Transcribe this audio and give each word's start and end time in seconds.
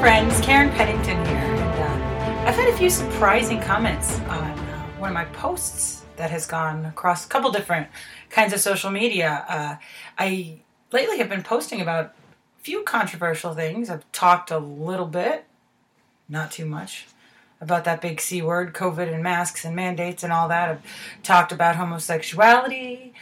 Friends, 0.00 0.40
Karen 0.40 0.70
Pennington 0.70 1.22
here. 1.26 1.36
And, 1.36 1.60
uh, 1.78 2.48
I've 2.48 2.54
had 2.54 2.72
a 2.72 2.76
few 2.78 2.88
surprising 2.88 3.60
comments 3.60 4.18
on 4.20 4.44
uh, 4.44 4.86
one 4.98 5.10
of 5.10 5.14
my 5.14 5.26
posts 5.26 6.06
that 6.16 6.30
has 6.30 6.46
gone 6.46 6.86
across 6.86 7.26
a 7.26 7.28
couple 7.28 7.50
different 7.50 7.86
kinds 8.30 8.54
of 8.54 8.60
social 8.60 8.90
media. 8.90 9.44
Uh, 9.46 9.76
I 10.18 10.62
lately 10.90 11.18
have 11.18 11.28
been 11.28 11.42
posting 11.42 11.82
about 11.82 12.06
a 12.06 12.62
few 12.62 12.82
controversial 12.82 13.52
things. 13.52 13.90
I've 13.90 14.10
talked 14.10 14.50
a 14.50 14.58
little 14.58 15.06
bit, 15.06 15.44
not 16.30 16.50
too 16.50 16.64
much, 16.64 17.06
about 17.60 17.84
that 17.84 18.00
big 18.00 18.22
C 18.22 18.40
word, 18.40 18.72
COVID 18.72 19.12
and 19.12 19.22
masks 19.22 19.66
and 19.66 19.76
mandates 19.76 20.22
and 20.22 20.32
all 20.32 20.48
that. 20.48 20.70
I've 20.70 20.82
talked 21.22 21.52
about 21.52 21.76
homosexuality. 21.76 23.12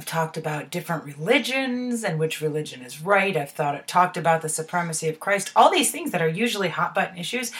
I've 0.00 0.06
talked 0.06 0.38
about 0.38 0.70
different 0.70 1.04
religions 1.04 2.04
and 2.04 2.18
which 2.18 2.40
religion 2.40 2.80
is 2.80 3.02
right. 3.02 3.36
I've 3.36 3.50
thought 3.50 3.74
it 3.74 3.86
talked 3.86 4.16
about 4.16 4.40
the 4.40 4.48
supremacy 4.48 5.10
of 5.10 5.20
Christ. 5.20 5.52
All 5.54 5.70
these 5.70 5.90
things 5.90 6.10
that 6.12 6.22
are 6.22 6.28
usually 6.28 6.68
hot 6.68 6.94
button 6.94 7.18
issues, 7.18 7.52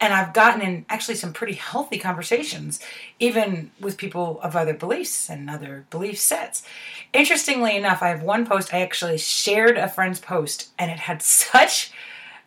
and 0.00 0.12
I've 0.12 0.34
gotten 0.34 0.60
in 0.60 0.86
actually 0.88 1.14
some 1.14 1.32
pretty 1.32 1.52
healthy 1.52 1.98
conversations, 1.98 2.80
even 3.20 3.70
with 3.78 3.96
people 3.96 4.40
of 4.40 4.56
other 4.56 4.74
beliefs 4.74 5.30
and 5.30 5.48
other 5.48 5.86
belief 5.90 6.18
sets. 6.18 6.64
Interestingly 7.12 7.76
enough, 7.76 8.02
I 8.02 8.08
have 8.08 8.24
one 8.24 8.44
post. 8.44 8.74
I 8.74 8.80
actually 8.80 9.18
shared 9.18 9.78
a 9.78 9.88
friend's 9.88 10.18
post, 10.18 10.70
and 10.76 10.90
it 10.90 10.98
had 10.98 11.22
such. 11.22 11.92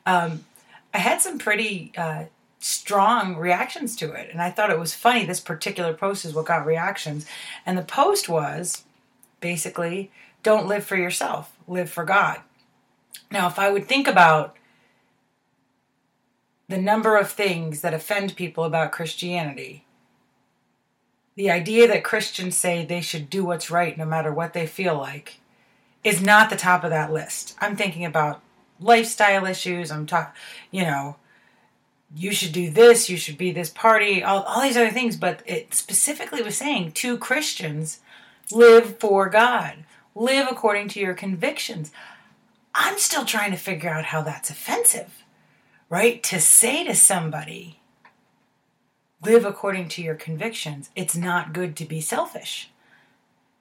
Um, 0.06 0.44
I 0.94 0.98
had 0.98 1.22
some 1.22 1.39
pretty. 1.39 1.94
Uh, 1.98 2.26
strong 2.59 3.38
reactions 3.38 3.95
to 3.95 4.11
it. 4.11 4.30
And 4.32 4.42
I 4.42 4.50
thought 4.50 4.72
it 4.72 4.80
was 4.80 4.94
funny. 4.94 5.26
This 5.26 5.39
particular 5.39 5.94
post 5.94 6.26
is 6.26 6.34
what 6.34 6.48
got 6.48 6.66
reactions. 6.66 7.28
And 7.67 7.78
the 7.78 7.84
post 7.84 8.28
was 8.28 8.84
basically 9.39 10.11
don't 10.43 10.67
live 10.67 10.83
for 10.83 10.95
yourself, 10.95 11.55
live 11.67 11.89
for 11.89 12.05
God. 12.05 12.39
Now, 13.31 13.47
if 13.47 13.59
I 13.59 13.71
would 13.71 13.88
think 13.88 14.07
about 14.07 14.55
the 16.67 16.77
number 16.77 17.17
of 17.17 17.30
things 17.30 17.81
that 17.81 17.93
offend 17.93 18.35
people 18.35 18.63
about 18.63 18.91
Christianity, 18.91 19.85
the 21.35 21.52
idea 21.52 21.88
that 21.88 22.03
Christians 22.03 22.55
say 22.55 22.83
they 22.83 23.02
should 23.02 23.30
do 23.30 23.45
what's 23.45 23.69
right 23.69 23.97
no 23.97 24.05
matter 24.05 24.33
what 24.33 24.53
they 24.53 24.65
feel 24.65 24.97
like 24.97 25.39
is 26.03 26.21
not 26.21 26.49
the 26.49 26.55
top 26.55 26.83
of 26.83 26.89
that 26.89 27.13
list. 27.13 27.55
I'm 27.59 27.75
thinking 27.75 28.05
about 28.05 28.41
lifestyle 28.80 29.45
issues. 29.45 29.91
I'm 29.91 30.05
talking, 30.05 30.33
you 30.71 30.83
know, 30.83 31.17
you 32.15 32.31
should 32.31 32.53
do 32.53 32.69
this, 32.69 33.09
you 33.09 33.17
should 33.17 33.38
be 33.38 33.52
this 33.52 33.69
party, 33.69 34.23
all, 34.23 34.43
all 34.43 34.61
these 34.61 34.77
other 34.77 34.91
things. 34.91 35.17
But 35.17 35.43
it 35.45 35.73
specifically 35.73 36.41
was 36.41 36.58
saying 36.58 36.93
to 36.93 37.17
Christians, 37.17 37.99
Live 38.52 39.00
for 39.00 39.30
God. 39.30 39.86
Live 40.16 40.48
according 40.50 40.88
to 40.90 41.00
your 41.00 41.14
convictions. 41.14 41.92
I'm 42.73 42.98
still 42.98 43.26
trying 43.26 43.52
to 43.52 43.58
figure 43.58 43.89
out 43.89 44.06
how 44.06 44.22
that's 44.22 44.50
offensive, 44.50 45.23
right? 45.89 46.22
To 46.23 46.39
say 46.39 46.83
to 46.86 46.95
somebody, 46.95 47.80
live 49.21 49.45
according 49.45 49.89
to 49.89 50.02
your 50.02 50.16
convictions, 50.16 50.89
it's 50.95 51.16
not 51.16 51.54
good 51.54 51.76
to 51.77 51.86
be 51.86 51.99
selfish. 51.99 52.70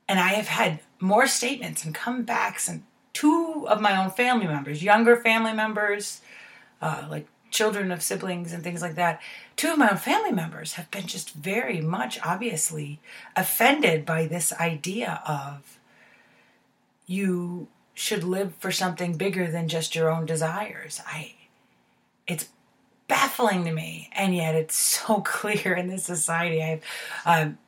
And 0.09 0.21
I 0.21 0.29
have 0.35 0.49
had 0.49 0.81
more 1.01 1.27
statements 1.27 1.85
and 1.85 1.95
comebacks, 1.95 2.69
and 2.69 2.85
two 3.13 3.67
of 3.69 3.81
my 3.81 3.97
own 3.97 4.11
family 4.11 4.47
members, 4.47 4.83
younger 4.83 5.17
family 5.17 5.53
members, 5.53 6.21
uh, 6.81 7.07
like 7.11 7.27
children 7.51 7.91
of 7.91 8.03
siblings 8.03 8.53
and 8.53 8.63
things 8.63 8.83
like 8.83 8.97
that, 8.97 9.21
two 9.57 9.71
of 9.71 9.79
my 9.79 9.91
own 9.91 9.97
family 9.97 10.33
members 10.33 10.75
have 10.75 10.91
been 10.91 11.07
just 11.07 11.33
very 11.33 11.81
much 11.81 12.19
obviously 12.25 13.01
offended 13.35 14.05
by 14.05 14.27
this 14.27 14.53
idea 14.55 15.23
of 15.27 15.79
you 17.07 17.69
should 17.95 18.25
live 18.25 18.55
for 18.57 18.71
something 18.71 19.17
bigger 19.17 19.51
than 19.51 19.69
just 19.69 19.95
your 19.95 20.11
own 20.11 20.27
desires. 20.27 21.01
I 21.07 21.35
it's 22.27 22.49
baffling 23.09 23.65
to 23.65 23.73
me 23.73 24.11
and 24.13 24.35
yet 24.35 24.55
it's 24.55 24.77
so 25.07 25.21
clear 25.21 25.75
in 25.75 25.89
this 25.89 26.05
society. 26.05 26.63
I've 26.63 26.83
um, 27.25 27.59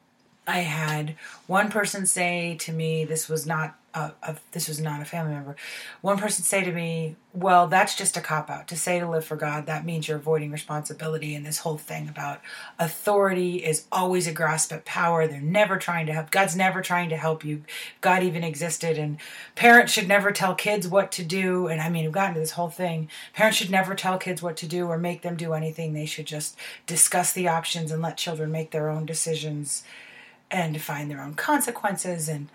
I 0.46 0.60
had 0.60 1.14
one 1.46 1.70
person 1.70 2.06
say 2.06 2.56
to 2.60 2.72
me 2.72 3.04
this 3.04 3.28
was 3.28 3.46
not 3.46 3.77
a, 3.94 4.36
this 4.52 4.68
was 4.68 4.80
not 4.80 5.00
a 5.00 5.04
family 5.04 5.32
member. 5.32 5.56
One 6.02 6.18
person 6.18 6.44
say 6.44 6.62
to 6.62 6.72
me, 6.72 7.16
"Well, 7.32 7.66
that's 7.68 7.96
just 7.96 8.16
a 8.16 8.20
cop 8.20 8.50
out. 8.50 8.68
To 8.68 8.76
say 8.76 9.00
to 9.00 9.08
live 9.08 9.24
for 9.24 9.36
God, 9.36 9.66
that 9.66 9.84
means 9.84 10.06
you're 10.06 10.18
avoiding 10.18 10.50
responsibility." 10.50 11.34
And 11.34 11.44
this 11.44 11.58
whole 11.58 11.78
thing 11.78 12.08
about 12.08 12.40
authority 12.78 13.64
is 13.64 13.86
always 13.90 14.26
a 14.26 14.32
grasp 14.32 14.72
at 14.72 14.84
power. 14.84 15.26
They're 15.26 15.40
never 15.40 15.78
trying 15.78 16.06
to 16.06 16.12
help. 16.12 16.30
God's 16.30 16.54
never 16.54 16.82
trying 16.82 17.08
to 17.08 17.16
help 17.16 17.44
you. 17.44 17.62
God 18.00 18.22
even 18.22 18.44
existed, 18.44 18.98
and 18.98 19.18
parents 19.54 19.92
should 19.92 20.08
never 20.08 20.32
tell 20.32 20.54
kids 20.54 20.86
what 20.86 21.10
to 21.12 21.24
do. 21.24 21.66
And 21.66 21.80
I 21.80 21.88
mean, 21.88 22.04
we've 22.04 22.12
gotten 22.12 22.34
to 22.34 22.40
this 22.40 22.52
whole 22.52 22.70
thing. 22.70 23.08
Parents 23.32 23.56
should 23.56 23.70
never 23.70 23.94
tell 23.94 24.18
kids 24.18 24.42
what 24.42 24.56
to 24.58 24.66
do 24.66 24.86
or 24.86 24.98
make 24.98 25.22
them 25.22 25.36
do 25.36 25.54
anything. 25.54 25.92
They 25.92 26.06
should 26.06 26.26
just 26.26 26.56
discuss 26.86 27.32
the 27.32 27.48
options 27.48 27.90
and 27.90 28.02
let 28.02 28.16
children 28.16 28.52
make 28.52 28.70
their 28.70 28.90
own 28.90 29.06
decisions 29.06 29.82
and 30.50 30.80
find 30.80 31.10
their 31.10 31.20
own 31.20 31.34
consequences 31.34 32.28
and 32.28 32.48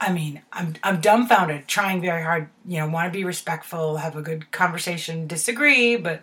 I 0.00 0.12
mean, 0.12 0.40
I'm 0.52 0.74
I'm 0.82 1.00
dumbfounded, 1.00 1.68
trying 1.68 2.00
very 2.00 2.22
hard, 2.22 2.48
you 2.66 2.78
know, 2.78 2.88
want 2.88 3.12
to 3.12 3.16
be 3.16 3.24
respectful, 3.24 3.98
have 3.98 4.16
a 4.16 4.22
good 4.22 4.50
conversation, 4.50 5.26
disagree, 5.26 5.96
but 5.96 6.22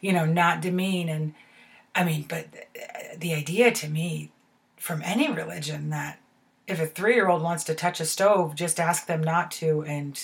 you 0.00 0.12
know, 0.12 0.24
not 0.24 0.62
demean 0.62 1.08
and 1.08 1.34
I 1.94 2.04
mean, 2.04 2.24
but 2.28 2.46
the 3.18 3.34
idea 3.34 3.70
to 3.72 3.88
me 3.88 4.30
from 4.76 5.02
any 5.02 5.30
religion 5.30 5.90
that 5.90 6.20
if 6.66 6.80
a 6.80 6.86
3-year-old 6.86 7.42
wants 7.42 7.64
to 7.64 7.74
touch 7.74 7.98
a 8.00 8.04
stove, 8.06 8.54
just 8.54 8.78
ask 8.78 9.06
them 9.06 9.22
not 9.22 9.50
to 9.50 9.82
and 9.82 10.20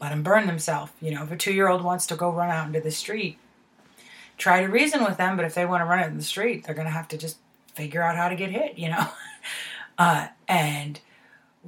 let 0.00 0.10
them 0.10 0.22
burn 0.22 0.46
themselves. 0.46 0.92
You 1.00 1.12
know, 1.12 1.24
if 1.24 1.32
a 1.32 1.36
2-year-old 1.36 1.82
wants 1.82 2.06
to 2.06 2.16
go 2.16 2.30
run 2.30 2.50
out 2.50 2.68
into 2.68 2.80
the 2.80 2.90
street, 2.90 3.38
try 4.36 4.62
to 4.62 4.68
reason 4.68 5.02
with 5.04 5.16
them, 5.16 5.36
but 5.36 5.44
if 5.44 5.54
they 5.54 5.66
want 5.66 5.80
to 5.80 5.86
run 5.86 5.98
it 5.98 6.06
in 6.06 6.16
the 6.16 6.22
street, 6.22 6.64
they're 6.64 6.74
going 6.74 6.86
to 6.86 6.92
have 6.92 7.08
to 7.08 7.18
just 7.18 7.38
figure 7.74 8.02
out 8.02 8.16
how 8.16 8.28
to 8.28 8.36
get 8.36 8.50
hit, 8.50 8.78
you 8.78 8.88
know. 8.88 9.08
uh, 9.98 10.28
and 10.46 11.00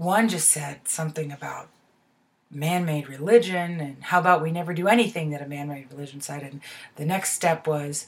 one 0.00 0.30
just 0.30 0.48
said 0.48 0.88
something 0.88 1.30
about 1.30 1.68
man-made 2.50 3.06
religion 3.06 3.80
and 3.80 4.02
how 4.04 4.18
about 4.18 4.40
we 4.40 4.50
never 4.50 4.72
do 4.72 4.88
anything 4.88 5.28
that 5.28 5.42
a 5.42 5.46
man-made 5.46 5.88
religion 5.90 6.22
said? 6.22 6.42
And 6.42 6.62
the 6.96 7.04
next 7.04 7.34
step 7.34 7.66
was 7.66 8.06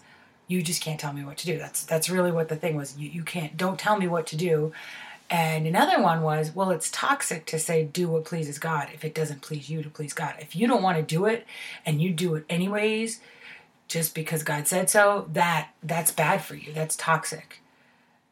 you 0.49 0.63
just 0.63 0.81
can't 0.81 0.99
tell 0.99 1.13
me 1.13 1.23
what 1.23 1.37
to 1.37 1.47
do. 1.47 1.59
That's 1.59 1.85
that's 1.85 2.09
really 2.09 2.33
what 2.33 2.49
the 2.49 2.57
thing 2.57 2.77
was. 2.77 2.97
You, 2.97 3.11
you 3.11 3.23
can't 3.23 3.59
don't 3.59 3.79
tell 3.79 3.99
me 3.99 4.09
what 4.09 4.27
to 4.29 4.37
do. 4.37 4.73
And 5.29 5.67
another 5.67 6.03
one 6.03 6.23
was 6.23 6.55
well 6.55 6.71
it's 6.71 6.91
toxic 6.91 7.45
to 7.47 7.59
say 7.59 7.85
do 7.85 8.09
what 8.09 8.25
pleases 8.25 8.59
god 8.59 8.89
if 8.95 9.05
it 9.05 9.15
doesn't 9.15 9.43
please 9.43 9.69
you 9.69 9.83
to 9.83 9.91
please 9.91 10.15
god. 10.15 10.37
If 10.41 10.57
you 10.57 10.67
don't 10.67 10.83
want 10.83 10.97
to 10.97 11.03
do 11.03 11.27
it 11.27 11.47
and 11.85 12.01
you 12.01 12.11
do 12.11 12.37
it 12.37 12.47
anyways 12.49 13.21
just 13.87 14.15
because 14.15 14.43
god 14.43 14.67
said 14.67 14.89
so 14.89 15.29
that 15.35 15.69
that's 15.83 16.11
bad 16.11 16.43
for 16.43 16.55
you. 16.55 16.73
That's 16.73 16.97
toxic. 16.97 17.61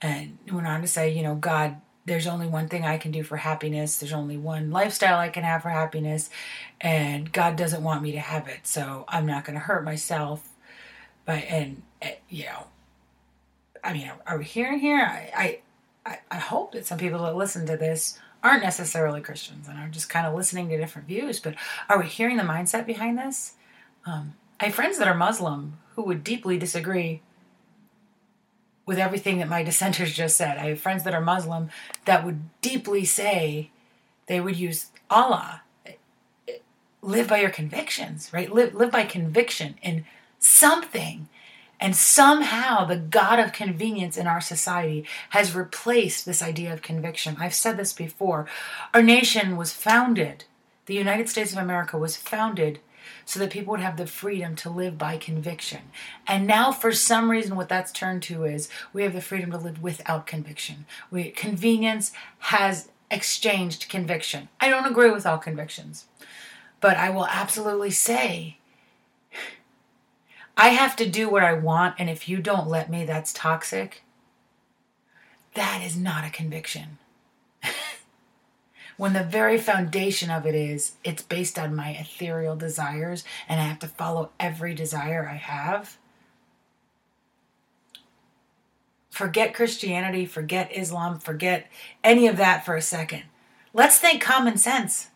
And 0.00 0.38
went 0.50 0.66
on 0.66 0.80
to 0.80 0.88
say 0.88 1.10
you 1.10 1.22
know 1.22 1.34
god 1.34 1.76
there's 2.06 2.26
only 2.26 2.46
one 2.46 2.68
thing 2.68 2.84
I 2.84 2.98
can 2.98 3.10
do 3.12 3.22
for 3.22 3.36
happiness. 3.36 3.98
There's 3.98 4.12
only 4.12 4.36
one 4.36 4.70
lifestyle 4.70 5.18
I 5.18 5.28
can 5.28 5.44
have 5.44 5.62
for 5.62 5.68
happiness, 5.68 6.30
and 6.80 7.30
God 7.32 7.56
doesn't 7.56 7.82
want 7.82 8.02
me 8.02 8.12
to 8.12 8.20
have 8.20 8.48
it. 8.48 8.66
So 8.66 9.04
I'm 9.08 9.26
not 9.26 9.44
going 9.44 9.54
to 9.54 9.60
hurt 9.60 9.84
myself. 9.84 10.48
But 11.24 11.44
and 11.44 11.82
eh, 12.00 12.14
you 12.28 12.44
know, 12.44 12.66
I 13.84 13.92
mean, 13.92 14.10
are 14.26 14.38
we 14.38 14.44
hearing 14.44 14.78
here? 14.78 15.00
I, 15.00 15.60
I 16.06 16.18
I 16.30 16.38
hope 16.38 16.72
that 16.72 16.86
some 16.86 16.98
people 16.98 17.22
that 17.24 17.36
listen 17.36 17.66
to 17.66 17.76
this 17.76 18.18
aren't 18.42 18.62
necessarily 18.62 19.20
Christians 19.20 19.68
and 19.68 19.78
are 19.78 19.88
just 19.88 20.08
kind 20.08 20.26
of 20.26 20.34
listening 20.34 20.68
to 20.70 20.78
different 20.78 21.06
views. 21.06 21.40
But 21.40 21.56
are 21.88 21.98
we 21.98 22.06
hearing 22.06 22.38
the 22.38 22.42
mindset 22.42 22.86
behind 22.86 23.18
this? 23.18 23.54
Um, 24.06 24.34
I 24.58 24.66
have 24.66 24.74
friends 24.74 24.98
that 24.98 25.08
are 25.08 25.14
Muslim 25.14 25.78
who 25.94 26.02
would 26.02 26.24
deeply 26.24 26.58
disagree 26.58 27.20
with 28.90 28.98
everything 28.98 29.38
that 29.38 29.48
my 29.48 29.62
dissenters 29.62 30.12
just 30.12 30.36
said. 30.36 30.58
I 30.58 30.70
have 30.70 30.80
friends 30.80 31.04
that 31.04 31.14
are 31.14 31.20
Muslim 31.20 31.70
that 32.06 32.24
would 32.24 32.40
deeply 32.60 33.04
say 33.04 33.70
they 34.26 34.40
would 34.40 34.56
use 34.56 34.86
Allah. 35.08 35.62
Live 37.00 37.28
by 37.28 37.40
your 37.40 37.50
convictions, 37.50 38.32
right? 38.32 38.52
Live, 38.52 38.74
live 38.74 38.90
by 38.90 39.04
conviction 39.04 39.76
in 39.80 40.06
something. 40.40 41.28
And 41.78 41.94
somehow 41.94 42.84
the 42.84 42.96
God 42.96 43.38
of 43.38 43.52
convenience 43.52 44.16
in 44.16 44.26
our 44.26 44.40
society 44.40 45.06
has 45.28 45.54
replaced 45.54 46.26
this 46.26 46.42
idea 46.42 46.72
of 46.72 46.82
conviction. 46.82 47.36
I've 47.38 47.54
said 47.54 47.76
this 47.76 47.92
before. 47.92 48.48
Our 48.92 49.04
nation 49.04 49.56
was 49.56 49.72
founded 49.72 50.46
The 50.86 50.94
United 50.94 51.28
States 51.28 51.52
of 51.52 51.58
America 51.58 51.98
was 51.98 52.16
founded 52.16 52.80
so 53.24 53.38
that 53.38 53.50
people 53.50 53.72
would 53.72 53.80
have 53.80 53.96
the 53.96 54.06
freedom 54.06 54.56
to 54.56 54.70
live 54.70 54.98
by 54.98 55.16
conviction. 55.16 55.82
And 56.26 56.46
now, 56.46 56.72
for 56.72 56.92
some 56.92 57.30
reason, 57.30 57.56
what 57.56 57.68
that's 57.68 57.92
turned 57.92 58.22
to 58.24 58.44
is 58.44 58.68
we 58.92 59.02
have 59.02 59.12
the 59.12 59.20
freedom 59.20 59.50
to 59.52 59.58
live 59.58 59.82
without 59.82 60.26
conviction. 60.26 60.86
We, 61.10 61.30
convenience 61.30 62.12
has 62.38 62.88
exchanged 63.10 63.88
conviction. 63.88 64.48
I 64.60 64.68
don't 64.68 64.86
agree 64.86 65.10
with 65.10 65.26
all 65.26 65.38
convictions, 65.38 66.06
but 66.80 66.96
I 66.96 67.10
will 67.10 67.26
absolutely 67.26 67.90
say 67.90 68.58
I 70.56 70.68
have 70.70 70.94
to 70.96 71.08
do 71.08 71.30
what 71.30 71.42
I 71.42 71.54
want, 71.54 71.94
and 71.98 72.10
if 72.10 72.28
you 72.28 72.38
don't 72.38 72.68
let 72.68 72.90
me, 72.90 73.04
that's 73.04 73.32
toxic. 73.32 74.02
That 75.54 75.82
is 75.82 75.96
not 75.96 76.24
a 76.24 76.30
conviction 76.30 76.98
when 79.00 79.14
the 79.14 79.24
very 79.24 79.56
foundation 79.56 80.30
of 80.30 80.44
it 80.44 80.54
is 80.54 80.92
it's 81.02 81.22
based 81.22 81.58
on 81.58 81.74
my 81.74 81.88
ethereal 81.88 82.54
desires 82.54 83.24
and 83.48 83.58
I 83.58 83.62
have 83.62 83.78
to 83.78 83.88
follow 83.88 84.28
every 84.38 84.74
desire 84.74 85.26
I 85.26 85.36
have. 85.36 85.96
Forget 89.08 89.54
Christianity, 89.54 90.26
forget 90.26 90.76
Islam, 90.76 91.18
forget 91.18 91.66
any 92.04 92.26
of 92.26 92.36
that 92.36 92.66
for 92.66 92.76
a 92.76 92.82
second. 92.82 93.22
Let's 93.72 93.98
think 93.98 94.20
common 94.20 94.58
sense. 94.58 95.06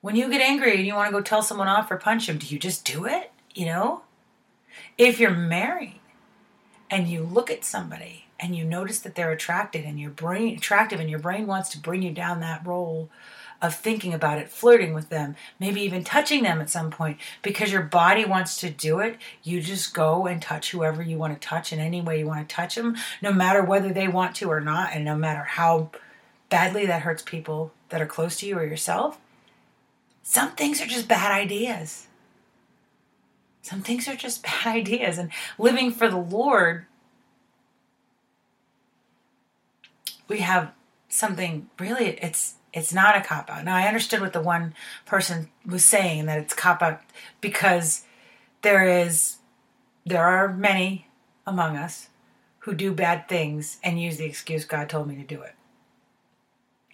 When 0.00 0.14
you 0.14 0.30
get 0.30 0.40
angry 0.40 0.76
and 0.76 0.86
you 0.86 0.94
want 0.94 1.08
to 1.08 1.12
go 1.12 1.20
tell 1.20 1.42
someone 1.42 1.66
off 1.66 1.90
or 1.90 1.96
punch 1.96 2.28
them, 2.28 2.38
do 2.38 2.46
you 2.46 2.60
just 2.60 2.84
do 2.84 3.04
it? 3.04 3.32
You 3.52 3.66
know? 3.66 4.02
If 4.96 5.18
you're 5.18 5.32
married 5.32 5.98
and 6.88 7.08
you 7.08 7.24
look 7.24 7.50
at 7.50 7.64
somebody 7.64 8.27
and 8.40 8.54
you 8.54 8.64
notice 8.64 9.00
that 9.00 9.14
they're 9.14 9.32
attracted 9.32 9.84
and 9.84 9.98
your 9.98 10.10
brain 10.10 10.56
attractive 10.56 11.00
and 11.00 11.10
your 11.10 11.18
brain 11.18 11.46
wants 11.46 11.68
to 11.70 11.78
bring 11.78 12.02
you 12.02 12.12
down 12.12 12.40
that 12.40 12.66
role 12.66 13.10
of 13.60 13.74
thinking 13.74 14.14
about 14.14 14.38
it, 14.38 14.48
flirting 14.48 14.94
with 14.94 15.08
them, 15.08 15.34
maybe 15.58 15.80
even 15.80 16.04
touching 16.04 16.44
them 16.44 16.60
at 16.60 16.70
some 16.70 16.90
point 16.90 17.18
because 17.42 17.72
your 17.72 17.82
body 17.82 18.24
wants 18.24 18.60
to 18.60 18.70
do 18.70 19.00
it. 19.00 19.16
You 19.42 19.60
just 19.60 19.92
go 19.92 20.26
and 20.26 20.40
touch 20.40 20.70
whoever 20.70 21.02
you 21.02 21.18
want 21.18 21.40
to 21.40 21.48
touch 21.48 21.72
in 21.72 21.80
any 21.80 22.00
way 22.00 22.20
you 22.20 22.26
want 22.26 22.48
to 22.48 22.54
touch 22.54 22.76
them, 22.76 22.96
no 23.20 23.32
matter 23.32 23.62
whether 23.62 23.92
they 23.92 24.06
want 24.06 24.36
to 24.36 24.48
or 24.48 24.60
not, 24.60 24.90
and 24.92 25.04
no 25.04 25.16
matter 25.16 25.42
how 25.42 25.90
badly 26.48 26.86
that 26.86 27.02
hurts 27.02 27.22
people 27.22 27.72
that 27.88 28.00
are 28.00 28.06
close 28.06 28.36
to 28.36 28.46
you 28.46 28.56
or 28.56 28.64
yourself. 28.64 29.18
Some 30.22 30.52
things 30.52 30.80
are 30.80 30.86
just 30.86 31.08
bad 31.08 31.32
ideas. 31.32 32.06
Some 33.62 33.82
things 33.82 34.06
are 34.06 34.16
just 34.16 34.42
bad 34.44 34.66
ideas. 34.66 35.18
And 35.18 35.30
living 35.58 35.90
for 35.90 36.08
the 36.08 36.16
Lord 36.16 36.86
we 40.28 40.40
have 40.40 40.72
something 41.08 41.68
really 41.78 42.06
it's 42.22 42.54
it's 42.72 42.92
not 42.92 43.16
a 43.16 43.22
cop 43.22 43.48
out. 43.50 43.64
Now 43.64 43.76
I 43.76 43.88
understood 43.88 44.20
what 44.20 44.34
the 44.34 44.40
one 44.40 44.74
person 45.06 45.48
was 45.66 45.84
saying 45.84 46.26
that 46.26 46.38
it's 46.38 46.54
cop 46.54 46.82
out 46.82 47.00
because 47.40 48.04
there 48.62 48.84
is 48.84 49.38
there 50.04 50.24
are 50.24 50.52
many 50.52 51.06
among 51.46 51.76
us 51.76 52.08
who 52.60 52.74
do 52.74 52.92
bad 52.92 53.28
things 53.28 53.78
and 53.82 54.00
use 54.00 54.18
the 54.18 54.26
excuse 54.26 54.64
God 54.64 54.88
told 54.88 55.08
me 55.08 55.16
to 55.16 55.22
do 55.22 55.40
it. 55.40 55.54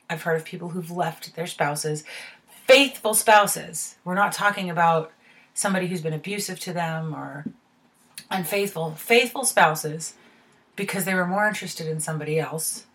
I've 0.08 0.22
heard 0.22 0.36
of 0.36 0.44
people 0.44 0.70
who've 0.70 0.90
left 0.90 1.34
their 1.34 1.46
spouses, 1.46 2.04
faithful 2.66 3.14
spouses. 3.14 3.96
We're 4.04 4.14
not 4.14 4.32
talking 4.32 4.70
about 4.70 5.12
somebody 5.54 5.86
who's 5.86 6.02
been 6.02 6.12
abusive 6.12 6.60
to 6.60 6.72
them 6.72 7.14
or 7.14 7.46
unfaithful, 8.30 8.92
faithful 8.92 9.44
spouses 9.44 10.14
because 10.76 11.04
they 11.04 11.14
were 11.14 11.26
more 11.26 11.48
interested 11.48 11.86
in 11.86 12.00
somebody 12.00 12.38
else 12.38 12.86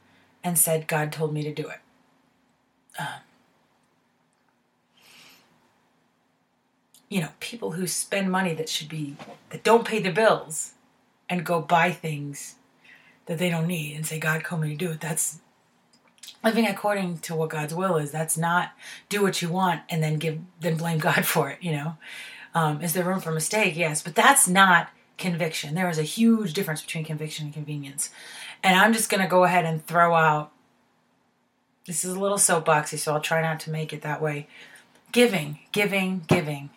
and 0.43 0.57
said, 0.57 0.87
God 0.87 1.11
told 1.11 1.33
me 1.33 1.43
to 1.43 1.53
do 1.53 1.67
it. 1.67 1.79
Um, 2.97 3.21
you 7.09 7.21
know, 7.21 7.29
people 7.39 7.71
who 7.71 7.87
spend 7.87 8.31
money 8.31 8.53
that 8.53 8.69
should 8.69 8.89
be, 8.89 9.15
that 9.49 9.63
don't 9.63 9.85
pay 9.85 9.99
their 9.99 10.13
bills 10.13 10.73
and 11.29 11.45
go 11.45 11.61
buy 11.61 11.91
things 11.91 12.55
that 13.25 13.37
they 13.37 13.49
don't 13.49 13.67
need 13.67 13.95
and 13.95 14.05
say, 14.05 14.19
God 14.19 14.43
told 14.43 14.61
me 14.61 14.69
to 14.69 14.75
do 14.75 14.91
it. 14.91 15.01
That's 15.01 15.39
living 16.43 16.67
according 16.67 17.19
to 17.19 17.35
what 17.35 17.49
God's 17.49 17.73
will 17.75 17.97
is. 17.97 18.11
That's 18.11 18.37
not 18.37 18.71
do 19.09 19.21
what 19.21 19.41
you 19.41 19.49
want 19.49 19.81
and 19.89 20.01
then 20.01 20.17
give, 20.17 20.39
then 20.61 20.77
blame 20.77 20.99
God 20.99 21.25
for 21.25 21.49
it, 21.49 21.57
you 21.61 21.71
know. 21.71 21.97
Um, 22.55 22.81
is 22.81 22.93
there 22.93 23.03
room 23.03 23.19
for 23.19 23.31
mistake? 23.31 23.75
Yes, 23.75 24.01
but 24.01 24.15
that's 24.15 24.47
not 24.47 24.89
conviction. 25.17 25.75
There 25.75 25.89
is 25.89 25.99
a 25.99 26.03
huge 26.03 26.53
difference 26.53 26.81
between 26.81 27.05
conviction 27.05 27.45
and 27.45 27.53
convenience. 27.53 28.09
And 28.63 28.77
I'm 28.77 28.93
just 28.93 29.09
going 29.09 29.23
to 29.23 29.29
go 29.29 29.43
ahead 29.43 29.65
and 29.65 29.85
throw 29.85 30.13
out 30.13 30.51
this 31.89 32.05
is 32.05 32.13
a 32.13 32.19
little 32.19 32.37
soapboxy, 32.37 32.99
so 32.99 33.13
I'll 33.13 33.19
try 33.19 33.41
not 33.41 33.59
to 33.61 33.71
make 33.71 33.91
it 33.93 34.03
that 34.03 34.21
way. 34.21 34.47
Giving, 35.11 35.57
giving, 35.71 36.21
giving. 36.27 36.69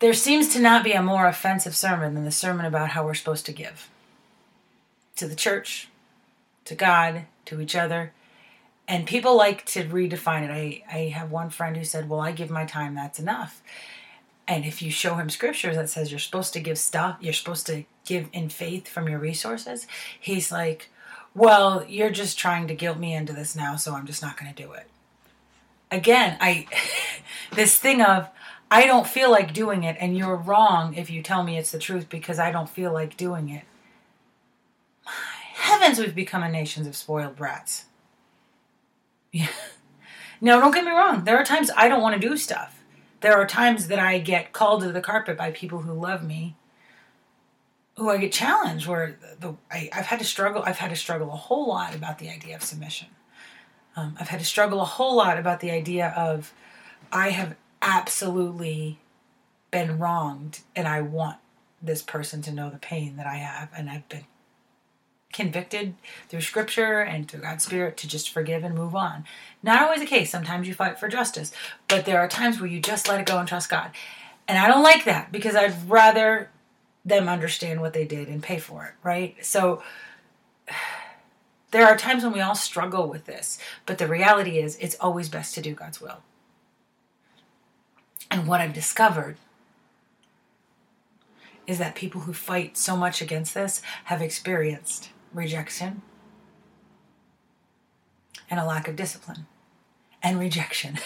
There 0.00 0.12
seems 0.12 0.52
to 0.52 0.60
not 0.60 0.82
be 0.82 0.90
a 0.94 1.00
more 1.00 1.28
offensive 1.28 1.76
sermon 1.76 2.14
than 2.14 2.24
the 2.24 2.32
sermon 2.32 2.66
about 2.66 2.90
how 2.90 3.04
we're 3.04 3.14
supposed 3.14 3.46
to 3.46 3.52
give 3.52 3.88
to 5.14 5.28
the 5.28 5.36
church, 5.36 5.86
to 6.64 6.74
God, 6.74 7.26
to 7.44 7.60
each 7.60 7.76
other. 7.76 8.12
And 8.88 9.06
people 9.06 9.36
like 9.36 9.64
to 9.66 9.84
redefine 9.84 10.42
it. 10.42 10.50
I, 10.50 10.82
I 10.92 10.98
have 11.10 11.30
one 11.30 11.50
friend 11.50 11.76
who 11.76 11.84
said, 11.84 12.08
Well, 12.08 12.20
I 12.20 12.32
give 12.32 12.50
my 12.50 12.64
time, 12.64 12.96
that's 12.96 13.20
enough. 13.20 13.62
And 14.46 14.64
if 14.64 14.82
you 14.82 14.90
show 14.90 15.14
him 15.14 15.30
scriptures 15.30 15.76
that 15.76 15.88
says 15.88 16.10
you're 16.10 16.20
supposed 16.20 16.52
to 16.52 16.60
give 16.60 16.78
stuff, 16.78 17.16
you're 17.20 17.32
supposed 17.32 17.66
to 17.66 17.84
give 18.04 18.28
in 18.32 18.50
faith 18.50 18.86
from 18.88 19.08
your 19.08 19.18
resources, 19.18 19.86
he's 20.20 20.52
like, 20.52 20.90
Well, 21.34 21.84
you're 21.88 22.10
just 22.10 22.38
trying 22.38 22.68
to 22.68 22.74
guilt 22.74 22.98
me 22.98 23.14
into 23.14 23.32
this 23.32 23.56
now, 23.56 23.76
so 23.76 23.94
I'm 23.94 24.06
just 24.06 24.22
not 24.22 24.38
going 24.38 24.52
to 24.52 24.62
do 24.62 24.72
it. 24.72 24.86
Again, 25.90 26.36
I, 26.40 26.66
this 27.54 27.78
thing 27.78 28.02
of, 28.02 28.28
I 28.70 28.86
don't 28.86 29.06
feel 29.06 29.30
like 29.30 29.54
doing 29.54 29.84
it, 29.84 29.96
and 29.98 30.16
you're 30.16 30.36
wrong 30.36 30.94
if 30.94 31.08
you 31.08 31.22
tell 31.22 31.42
me 31.42 31.56
it's 31.56 31.72
the 31.72 31.78
truth 31.78 32.08
because 32.08 32.38
I 32.38 32.50
don't 32.50 32.68
feel 32.68 32.92
like 32.92 33.16
doing 33.16 33.48
it. 33.48 33.64
My 35.06 35.12
heavens, 35.54 35.98
we've 35.98 36.14
become 36.14 36.42
a 36.42 36.50
nation 36.50 36.86
of 36.86 36.96
spoiled 36.96 37.36
brats. 37.36 37.84
Yeah. 39.32 39.48
Now, 40.40 40.60
don't 40.60 40.72
get 40.72 40.84
me 40.84 40.90
wrong. 40.92 41.24
There 41.24 41.36
are 41.38 41.44
times 41.44 41.70
I 41.76 41.88
don't 41.88 42.02
want 42.02 42.20
to 42.20 42.28
do 42.28 42.36
stuff 42.36 42.83
there 43.24 43.40
are 43.40 43.46
times 43.46 43.88
that 43.88 43.98
I 43.98 44.18
get 44.18 44.52
called 44.52 44.82
to 44.82 44.92
the 44.92 45.00
carpet 45.00 45.38
by 45.38 45.50
people 45.50 45.78
who 45.78 45.94
love 45.94 46.22
me, 46.22 46.56
who 47.96 48.10
I 48.10 48.18
get 48.18 48.32
challenged. 48.32 48.86
Where 48.86 49.18
the, 49.40 49.54
I, 49.70 49.88
have 49.92 50.04
had 50.04 50.18
to 50.18 50.26
struggle. 50.26 50.62
I've 50.62 50.76
had 50.76 50.90
to 50.90 50.96
struggle 50.96 51.32
a 51.32 51.36
whole 51.36 51.66
lot 51.66 51.94
about 51.94 52.18
the 52.18 52.28
idea 52.28 52.54
of 52.54 52.62
submission. 52.62 53.08
Um, 53.96 54.14
I've 54.20 54.28
had 54.28 54.40
to 54.40 54.46
struggle 54.46 54.82
a 54.82 54.84
whole 54.84 55.16
lot 55.16 55.38
about 55.38 55.60
the 55.60 55.70
idea 55.70 56.12
of 56.14 56.52
I 57.10 57.30
have 57.30 57.56
absolutely 57.80 58.98
been 59.70 59.98
wronged, 59.98 60.60
and 60.76 60.86
I 60.86 61.00
want 61.00 61.38
this 61.80 62.02
person 62.02 62.42
to 62.42 62.52
know 62.52 62.68
the 62.68 62.76
pain 62.76 63.16
that 63.16 63.26
I 63.26 63.36
have, 63.36 63.70
and 63.74 63.88
I've 63.88 64.06
been 64.10 64.26
convicted 65.34 65.94
through 66.28 66.40
scripture 66.40 67.00
and 67.00 67.28
through 67.28 67.40
God's 67.40 67.64
Spirit 67.64 67.98
to 67.98 68.08
just 68.08 68.30
forgive 68.30 68.64
and 68.64 68.74
move 68.74 68.94
on. 68.94 69.24
Not 69.62 69.82
always 69.82 70.00
the 70.00 70.06
case. 70.06 70.30
Sometimes 70.30 70.66
you 70.66 70.72
fight 70.72 70.98
for 70.98 71.08
justice, 71.08 71.52
but 71.88 72.06
there 72.06 72.20
are 72.20 72.28
times 72.28 72.58
where 72.58 72.70
you 72.70 72.80
just 72.80 73.08
let 73.08 73.20
it 73.20 73.26
go 73.26 73.38
and 73.38 73.46
trust 73.46 73.68
God. 73.68 73.90
And 74.48 74.56
I 74.56 74.68
don't 74.68 74.82
like 74.82 75.04
that 75.04 75.32
because 75.32 75.56
I'd 75.56 75.90
rather 75.90 76.50
them 77.04 77.28
understand 77.28 77.80
what 77.80 77.92
they 77.92 78.06
did 78.06 78.28
and 78.28 78.42
pay 78.42 78.58
for 78.58 78.86
it, 78.86 78.94
right? 79.02 79.36
So 79.44 79.82
there 81.72 81.86
are 81.86 81.96
times 81.96 82.22
when 82.22 82.32
we 82.32 82.40
all 82.40 82.54
struggle 82.54 83.08
with 83.08 83.26
this, 83.26 83.58
but 83.84 83.98
the 83.98 84.06
reality 84.06 84.58
is 84.58 84.76
it's 84.76 84.96
always 85.00 85.28
best 85.28 85.54
to 85.54 85.60
do 85.60 85.74
God's 85.74 86.00
will. 86.00 86.22
And 88.30 88.46
what 88.46 88.60
I've 88.60 88.72
discovered 88.72 89.36
is 91.66 91.78
that 91.78 91.94
people 91.94 92.22
who 92.22 92.32
fight 92.32 92.76
so 92.76 92.96
much 92.96 93.20
against 93.20 93.54
this 93.54 93.82
have 94.04 94.22
experienced 94.22 95.10
rejection, 95.34 96.02
and 98.50 98.60
a 98.60 98.64
lack 98.64 98.88
of 98.88 98.96
discipline 98.96 99.46
and 100.22 100.38
rejection. 100.38 100.98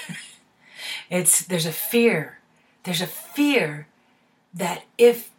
it's 1.11 1.45
there's 1.45 1.67
a 1.67 1.73
fear. 1.73 2.39
There's 2.85 3.03
a 3.03 3.07
fear 3.07 3.89
that 4.55 4.85
if 4.97 5.31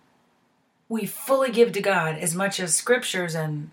we 0.88 1.06
fully 1.06 1.52
give 1.52 1.72
to 1.74 1.82
God 1.82 2.18
as 2.18 2.36
much 2.36 2.60
as 2.60 2.76
scriptures 2.76 3.36
and 3.36 3.70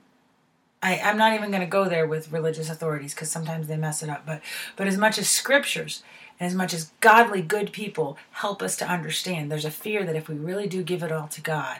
I, 0.82 1.00
I'm 1.02 1.16
not 1.16 1.32
even 1.32 1.50
going 1.50 1.62
to 1.62 1.66
go 1.66 1.88
there 1.88 2.06
with 2.06 2.30
religious 2.30 2.68
authorities 2.68 3.14
because 3.14 3.30
sometimes 3.30 3.66
they 3.66 3.76
mess 3.76 4.02
it 4.02 4.10
up, 4.10 4.26
but 4.26 4.42
but 4.76 4.86
as 4.86 4.96
much 4.96 5.18
as 5.18 5.28
scriptures 5.28 6.02
and 6.38 6.46
as 6.46 6.54
much 6.54 6.74
as 6.74 6.92
godly 7.00 7.42
good 7.42 7.72
people 7.72 8.18
help 8.32 8.62
us 8.62 8.76
to 8.76 8.86
understand, 8.86 9.50
there's 9.50 9.64
a 9.64 9.70
fear 9.70 10.04
that 10.04 10.16
if 10.16 10.28
we 10.28 10.36
really 10.36 10.68
do 10.68 10.82
give 10.82 11.02
it 11.02 11.10
all 11.10 11.28
to 11.28 11.40
God, 11.40 11.78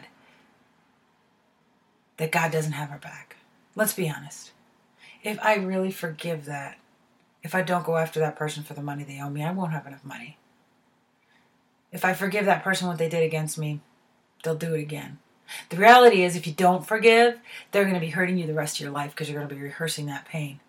that 2.17 2.31
God 2.31 2.51
doesn't 2.51 2.73
have 2.73 2.91
our 2.91 2.97
back. 2.97 3.37
Let's 3.75 3.93
be 3.93 4.09
honest. 4.09 4.51
If 5.23 5.39
I 5.41 5.55
really 5.55 5.91
forgive 5.91 6.45
that, 6.45 6.77
if 7.43 7.53
I 7.55 7.61
don't 7.61 7.85
go 7.85 7.97
after 7.97 8.19
that 8.19 8.35
person 8.35 8.63
for 8.63 8.73
the 8.73 8.81
money 8.81 9.03
they 9.03 9.21
owe 9.21 9.29
me, 9.29 9.43
I 9.43 9.51
won't 9.51 9.71
have 9.71 9.87
enough 9.87 10.03
money. 10.03 10.37
If 11.91 12.03
I 12.03 12.13
forgive 12.13 12.45
that 12.45 12.63
person 12.63 12.87
what 12.87 12.97
they 12.97 13.09
did 13.09 13.23
against 13.23 13.57
me, 13.57 13.79
they'll 14.43 14.55
do 14.55 14.73
it 14.73 14.81
again. 14.81 15.19
The 15.69 15.77
reality 15.77 16.23
is, 16.23 16.35
if 16.35 16.45
you 16.45 16.53
don't 16.53 16.85
forgive, 16.85 17.39
they're 17.71 17.83
going 17.85 17.93
to 17.93 18.01
be 18.01 18.09
hurting 18.09 18.37
you 18.37 18.45
the 18.45 18.53
rest 18.53 18.75
of 18.75 18.81
your 18.81 18.91
life 18.91 19.11
because 19.11 19.29
you're 19.29 19.39
going 19.39 19.47
to 19.47 19.55
be 19.55 19.61
rehearsing 19.61 20.07
that 20.07 20.25
pain. 20.25 20.59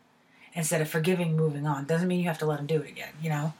instead 0.58 0.80
of 0.80 0.88
forgiving, 0.88 1.36
moving 1.36 1.66
on. 1.66 1.84
Doesn't 1.84 2.08
mean 2.08 2.20
you 2.20 2.26
have 2.26 2.38
to 2.38 2.46
let 2.46 2.56
them 2.58 2.66
do 2.66 2.80
it 2.80 2.88
again, 2.88 3.12
you 3.22 3.30
know? 3.30 3.54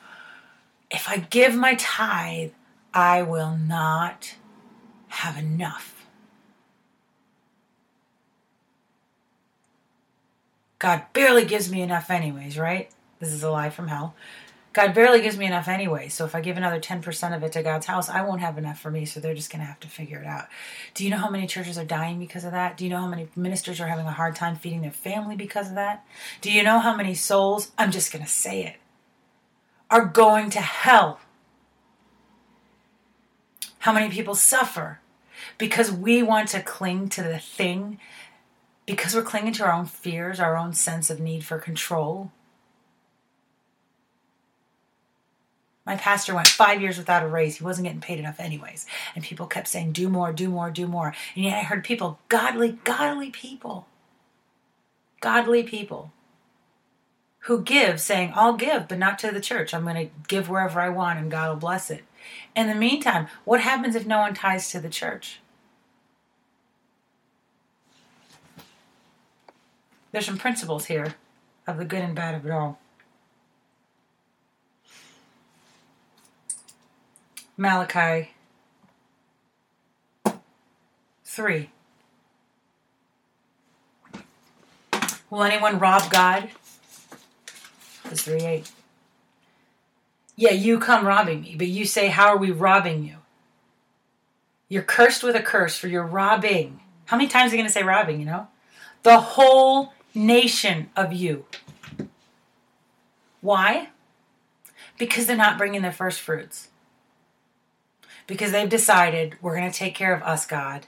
If 0.91 1.09
I 1.09 1.19
give 1.19 1.55
my 1.55 1.75
tithe, 1.77 2.51
I 2.93 3.23
will 3.23 3.57
not 3.57 4.35
have 5.09 5.37
enough. 5.37 5.98
God 10.79 11.03
barely 11.13 11.45
gives 11.45 11.71
me 11.71 11.83
enough, 11.83 12.11
anyways, 12.11 12.59
right? 12.59 12.91
This 13.19 13.33
is 13.33 13.43
a 13.43 13.51
lie 13.51 13.71
from 13.71 13.89
hell. 13.89 14.15
God 14.73 14.95
barely 14.95 15.21
gives 15.21 15.37
me 15.37 15.47
enough 15.47 15.67
anyway. 15.67 16.09
So 16.09 16.25
if 16.25 16.37
I 16.37 16.41
give 16.41 16.57
another 16.57 16.79
10% 16.79 17.37
of 17.37 17.43
it 17.43 17.53
to 17.53 17.63
God's 17.63 17.87
house, 17.87 18.09
I 18.09 18.23
won't 18.23 18.43
have 18.43 18.59
enough 18.59 18.79
for 18.79 18.93
me. 18.93 19.07
So 19.07 19.19
they're 19.19 19.35
just 19.35 19.51
going 19.51 19.61
to 19.61 19.67
have 19.67 19.81
to 19.81 19.89
figure 19.89 20.21
it 20.21 20.27
out. 20.27 20.47
Do 20.95 21.03
you 21.03 21.11
know 21.11 21.17
how 21.17 21.31
many 21.31 21.49
churches 21.49 21.77
are 21.79 21.85
dying 21.85 22.21
because 22.21 22.45
of 22.45 22.53
that? 22.53 22.77
Do 22.77 22.85
you 22.85 22.91
know 22.91 23.01
how 23.01 23.09
many 23.09 23.29
ministers 23.35 23.81
are 23.81 23.89
having 23.89 24.07
a 24.07 24.13
hard 24.13 24.37
time 24.37 24.55
feeding 24.55 24.83
their 24.83 24.93
family 24.93 25.35
because 25.35 25.71
of 25.71 25.75
that? 25.75 26.05
Do 26.41 26.53
you 26.53 26.63
know 26.63 26.79
how 26.79 26.95
many 26.95 27.15
souls, 27.15 27.73
I'm 27.77 27.91
just 27.91 28.13
going 28.13 28.25
to 28.25 28.31
say 28.31 28.63
it, 28.67 28.77
are 29.91 30.05
going 30.05 30.51
to 30.51 30.61
hell? 30.61 31.19
How 33.81 33.93
many 33.93 34.11
people 34.11 34.37
suffer 34.37 35.01
because 35.57 35.91
we 35.91 36.23
want 36.23 36.51
to 36.51 36.61
cling 36.61 37.09
to 37.09 37.23
the 37.23 37.39
thing, 37.39 37.99
because 38.89 39.15
we're 39.15 39.21
clinging 39.23 39.53
to 39.53 39.65
our 39.65 39.73
own 39.73 39.85
fears, 39.85 40.41
our 40.41 40.57
own 40.57 40.73
sense 40.73 41.11
of 41.11 41.21
need 41.21 41.45
for 41.45 41.59
control? 41.59 42.33
My 45.85 45.95
pastor 45.97 46.35
went 46.35 46.49
five 46.49 46.81
years 46.81 46.97
without 46.97 47.23
a 47.23 47.29
raise. 47.29 47.59
He 47.59 47.65
wasn't 47.65 47.85
getting 47.85 48.01
paid 48.01 48.19
enough, 48.19 48.41
anyways. 48.41 48.87
And 49.15 49.23
people 49.23 49.47
kept 49.47 49.69
saying, 49.69 49.93
do 49.93 50.09
more, 50.09 50.33
do 50.33 50.49
more, 50.49 50.71
do 50.71 50.87
more. 50.87 51.15
And 51.35 51.45
yet 51.45 51.59
I 51.59 51.63
heard 51.65 51.85
people, 51.85 52.19
godly, 52.31 52.79
godly 52.85 53.29
people, 53.29 53.87
godly 55.21 55.65
people 55.65 56.11
who 57.41 57.61
give, 57.61 58.01
saying, 58.01 58.33
I'll 58.35 58.55
give, 58.55 58.89
but 58.89 58.99
not 58.99 59.19
to 59.19 59.31
the 59.31 59.41
church. 59.41 59.75
I'm 59.75 59.85
going 59.85 59.97
to 59.97 60.15
give 60.29 60.49
wherever 60.49 60.81
I 60.81 60.89
want 60.89 61.19
and 61.19 61.31
God 61.31 61.51
will 61.51 61.57
bless 61.57 61.91
it. 61.91 62.05
In 62.57 62.69
the 62.69 62.75
meantime, 62.75 63.29
what 63.45 63.61
happens 63.61 63.95
if 63.95 64.07
no 64.07 64.21
one 64.21 64.33
tithes 64.33 64.71
to 64.71 64.81
the 64.81 64.89
church? 64.89 65.41
There's 70.13 70.27
some 70.27 70.39
principles 70.39 70.87
here 70.87 71.15
of 71.67 71.77
the 71.77 71.85
good 71.85 72.03
and 72.03 72.15
bad 72.15 72.35
of 72.35 72.47
it 72.47 72.51
all. 72.51 72.79
Malachi 77.57 78.31
3. 81.25 81.71
Will 85.31 85.43
anyone 85.43 85.79
rob 85.79 86.11
God? 86.11 86.49
This 88.09 88.23
3 88.23 88.41
8. 88.41 88.71
Yeah, 90.37 90.53
you 90.53 90.79
come 90.79 91.05
robbing 91.05 91.43
me, 91.43 91.57
but 91.59 91.67
you 91.67 91.85
say, 91.85 92.09
How 92.09 92.29
are 92.29 92.37
we 92.37 92.53
robbing 92.53 93.05
you? 93.05 93.17
You're 94.69 94.83
cursed 94.83 95.23
with 95.23 95.35
a 95.35 95.43
curse 95.43 95.77
for 95.77 95.89
your 95.89 96.05
robbing. 96.05 96.81
How 97.07 97.17
many 97.17 97.29
times 97.29 97.53
are 97.53 97.57
you 97.57 97.61
going 97.63 97.69
to 97.69 97.73
say 97.73 97.83
robbing, 97.83 98.21
you 98.21 98.27
know? 98.27 98.47
The 99.03 99.19
whole 99.19 99.93
nation 100.15 100.91
of 100.97 101.13
you. 101.13 101.45
Why? 103.41 103.91
Because 104.99 105.27
they're 105.27 105.37
not 105.37 105.59
bringing 105.59 105.83
their 105.83 105.93
first 105.93 106.21
fruits 106.21 106.69
because 108.29 108.53
they've 108.53 108.69
decided 108.69 109.35
we're 109.41 109.57
going 109.57 109.69
to 109.69 109.77
take 109.77 109.97
care 109.97 110.15
of 110.15 110.23
us, 110.23 110.47
God. 110.47 110.87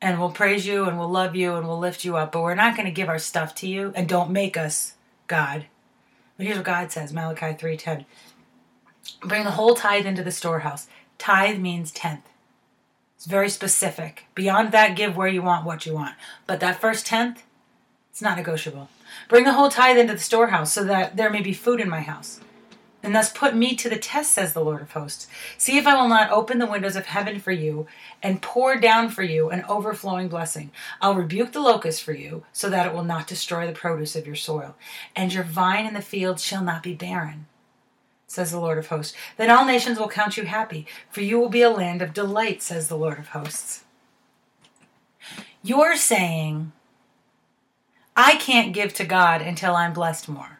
And 0.00 0.18
we'll 0.18 0.32
praise 0.32 0.66
you 0.66 0.86
and 0.86 0.98
we'll 0.98 1.08
love 1.08 1.36
you 1.36 1.54
and 1.54 1.68
we'll 1.68 1.78
lift 1.78 2.04
you 2.04 2.16
up, 2.16 2.32
but 2.32 2.42
we're 2.42 2.56
not 2.56 2.74
going 2.74 2.86
to 2.86 2.92
give 2.92 3.08
our 3.08 3.20
stuff 3.20 3.54
to 3.56 3.68
you 3.68 3.92
and 3.94 4.08
don't 4.08 4.32
make 4.32 4.56
us 4.56 4.94
God. 5.28 5.66
But 6.36 6.46
here's 6.46 6.58
what 6.58 6.66
God 6.66 6.90
says, 6.90 7.12
Malachi 7.12 7.54
3:10. 7.54 8.04
Bring 9.20 9.44
the 9.44 9.52
whole 9.52 9.76
tithe 9.76 10.06
into 10.06 10.24
the 10.24 10.32
storehouse. 10.32 10.88
Tithe 11.18 11.58
means 11.58 11.92
tenth. 11.92 12.28
It's 13.16 13.26
very 13.26 13.48
specific. 13.48 14.24
Beyond 14.34 14.72
that, 14.72 14.96
give 14.96 15.16
where 15.16 15.28
you 15.28 15.42
want 15.42 15.64
what 15.64 15.86
you 15.86 15.94
want. 15.94 16.16
But 16.46 16.58
that 16.60 16.80
first 16.80 17.06
tenth, 17.06 17.44
it's 18.12 18.22
not 18.22 18.36
negotiable. 18.36 18.88
Bring 19.28 19.44
the 19.44 19.54
whole 19.54 19.70
tithe 19.70 19.98
into 19.98 20.12
the 20.12 20.20
storehouse 20.20 20.72
so 20.72 20.84
that 20.84 21.16
there 21.16 21.30
may 21.30 21.42
be 21.42 21.52
food 21.52 21.80
in 21.80 21.88
my 21.88 22.00
house 22.00 22.40
and 23.02 23.14
thus 23.14 23.32
put 23.32 23.56
me 23.56 23.74
to 23.74 23.88
the 23.88 23.98
test, 23.98 24.32
says 24.32 24.52
the 24.52 24.64
Lord 24.64 24.80
of 24.80 24.92
hosts. 24.92 25.26
See 25.58 25.76
if 25.76 25.86
I 25.86 26.00
will 26.00 26.08
not 26.08 26.30
open 26.30 26.58
the 26.58 26.66
windows 26.66 26.94
of 26.94 27.06
heaven 27.06 27.40
for 27.40 27.50
you 27.50 27.86
and 28.22 28.40
pour 28.40 28.76
down 28.76 29.08
for 29.08 29.22
you 29.22 29.50
an 29.50 29.64
overflowing 29.68 30.28
blessing. 30.28 30.70
I'll 31.00 31.14
rebuke 31.14 31.52
the 31.52 31.60
locust 31.60 32.02
for 32.02 32.12
you, 32.12 32.44
so 32.52 32.70
that 32.70 32.86
it 32.86 32.92
will 32.92 33.04
not 33.04 33.26
destroy 33.26 33.66
the 33.66 33.72
produce 33.72 34.14
of 34.14 34.26
your 34.26 34.36
soil, 34.36 34.76
and 35.16 35.34
your 35.34 35.42
vine 35.42 35.86
in 35.86 35.94
the 35.94 36.02
field 36.02 36.38
shall 36.38 36.62
not 36.62 36.82
be 36.82 36.94
barren, 36.94 37.46
says 38.28 38.52
the 38.52 38.60
Lord 38.60 38.78
of 38.78 38.86
hosts. 38.86 39.16
Then 39.36 39.50
all 39.50 39.64
nations 39.64 39.98
will 39.98 40.08
count 40.08 40.36
you 40.36 40.44
happy, 40.44 40.86
for 41.10 41.22
you 41.22 41.40
will 41.40 41.48
be 41.48 41.62
a 41.62 41.70
land 41.70 42.02
of 42.02 42.14
delight, 42.14 42.62
says 42.62 42.86
the 42.86 42.96
Lord 42.96 43.18
of 43.18 43.28
hosts. 43.28 43.84
You're 45.64 45.96
saying, 45.96 46.72
I 48.16 48.36
can't 48.36 48.74
give 48.74 48.92
to 48.94 49.04
God 49.04 49.40
until 49.40 49.74
I'm 49.74 49.92
blessed 49.92 50.28
more. 50.28 50.58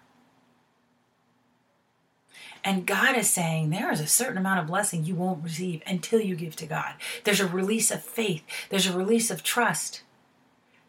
And 2.65 2.87
God 2.87 3.17
is 3.17 3.29
saying 3.29 3.71
there 3.71 3.91
is 3.91 4.01
a 4.01 4.07
certain 4.07 4.39
amount 4.39 4.61
of 4.61 4.69
blessing 4.69 5.05
you 5.05 5.17
won't 5.17 5.43
receive 5.43 5.83
until 5.87 6.21
you 6.21 6.37
give 6.37 6.55
to 6.57 6.67
God. 6.67 6.95
There's 7.25 7.41
a 7.41 7.47
release 7.47 7.91
of 7.91 8.03
faith, 8.03 8.45
there's 8.71 8.87
a 8.87 8.97
release 8.97 9.31
of 9.31 9.43
trust. 9.43 10.03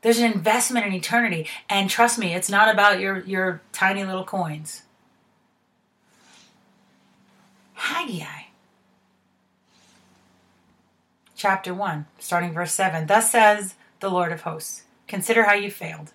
There's 0.01 0.19
an 0.19 0.33
investment 0.33 0.85
in 0.85 0.91
eternity. 0.91 1.47
And 1.69 1.89
trust 1.89 2.19
me, 2.19 2.35
it's 2.35 2.49
not 2.49 2.71
about 2.71 2.99
your, 2.99 3.19
your 3.19 3.61
tiny 3.71 4.03
little 4.03 4.25
coins. 4.25 4.83
Haggai. 7.75 8.47
Chapter 11.35 11.73
1, 11.73 12.05
starting 12.19 12.51
verse 12.51 12.73
7. 12.73 13.07
Thus 13.07 13.31
says 13.31 13.75
the 14.01 14.09
Lord 14.09 14.33
of 14.33 14.41
hosts 14.41 14.83
Consider 15.07 15.43
how 15.43 15.53
you 15.53 15.71
failed. 15.71 16.11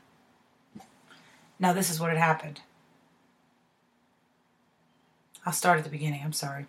Now, 1.58 1.72
this 1.72 1.90
is 1.90 2.00
what 2.00 2.10
had 2.10 2.18
happened. 2.18 2.60
I'll 5.44 5.52
start 5.52 5.78
at 5.78 5.84
the 5.84 5.90
beginning. 5.90 6.20
I'm 6.24 6.32
sorry. 6.32 6.66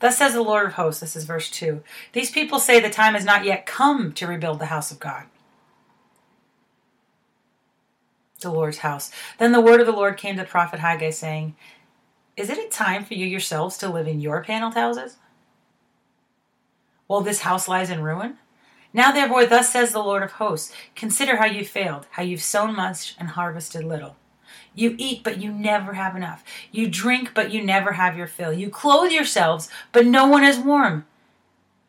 Thus 0.00 0.18
says 0.18 0.32
the 0.32 0.42
Lord 0.42 0.66
of 0.66 0.72
hosts, 0.74 1.00
this 1.00 1.16
is 1.16 1.24
verse 1.24 1.50
2 1.50 1.82
These 2.12 2.30
people 2.30 2.58
say 2.58 2.80
the 2.80 2.90
time 2.90 3.14
has 3.14 3.24
not 3.24 3.44
yet 3.44 3.66
come 3.66 4.12
to 4.12 4.26
rebuild 4.26 4.58
the 4.58 4.66
house 4.66 4.90
of 4.90 5.00
God. 5.00 5.24
The 8.40 8.50
Lord's 8.50 8.78
house. 8.78 9.10
Then 9.38 9.52
the 9.52 9.60
word 9.60 9.80
of 9.80 9.86
the 9.86 9.92
Lord 9.92 10.16
came 10.16 10.36
to 10.36 10.42
the 10.42 10.48
prophet 10.48 10.80
Haggai, 10.80 11.10
saying, 11.10 11.56
Is 12.36 12.50
it 12.50 12.58
a 12.58 12.68
time 12.68 13.04
for 13.04 13.14
you 13.14 13.26
yourselves 13.26 13.76
to 13.78 13.88
live 13.88 14.06
in 14.06 14.20
your 14.20 14.44
paneled 14.44 14.74
houses? 14.74 15.16
While 17.06 17.22
this 17.22 17.40
house 17.40 17.66
lies 17.66 17.90
in 17.90 18.02
ruin? 18.02 18.36
Now 18.96 19.12
therefore, 19.12 19.44
thus 19.44 19.70
says 19.70 19.92
the 19.92 19.98
Lord 19.98 20.22
of 20.22 20.32
hosts, 20.32 20.72
Consider 20.94 21.36
how 21.36 21.44
you 21.44 21.66
failed, 21.66 22.06
how 22.12 22.22
you've 22.22 22.40
sown 22.40 22.74
much 22.74 23.14
and 23.18 23.28
harvested 23.28 23.84
little. 23.84 24.16
You 24.74 24.94
eat, 24.96 25.22
but 25.22 25.36
you 25.36 25.52
never 25.52 25.92
have 25.92 26.16
enough. 26.16 26.42
You 26.72 26.88
drink, 26.88 27.32
but 27.34 27.50
you 27.50 27.62
never 27.62 27.92
have 27.92 28.16
your 28.16 28.26
fill. 28.26 28.54
You 28.54 28.70
clothe 28.70 29.12
yourselves, 29.12 29.68
but 29.92 30.06
no 30.06 30.26
one 30.26 30.44
is 30.44 30.58
warm. 30.58 31.04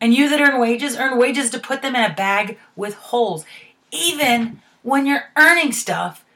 And 0.02 0.12
you 0.12 0.28
that 0.28 0.40
earn 0.40 0.60
wages, 0.60 0.96
earn 0.96 1.18
wages 1.18 1.48
to 1.50 1.58
put 1.58 1.80
them 1.80 1.96
in 1.96 2.04
a 2.04 2.14
bag 2.14 2.58
with 2.76 2.94
holes. 2.94 3.46
Even 3.90 4.60
when 4.82 5.06
you're 5.06 5.30
earning 5.34 5.72
stuff, 5.72 6.26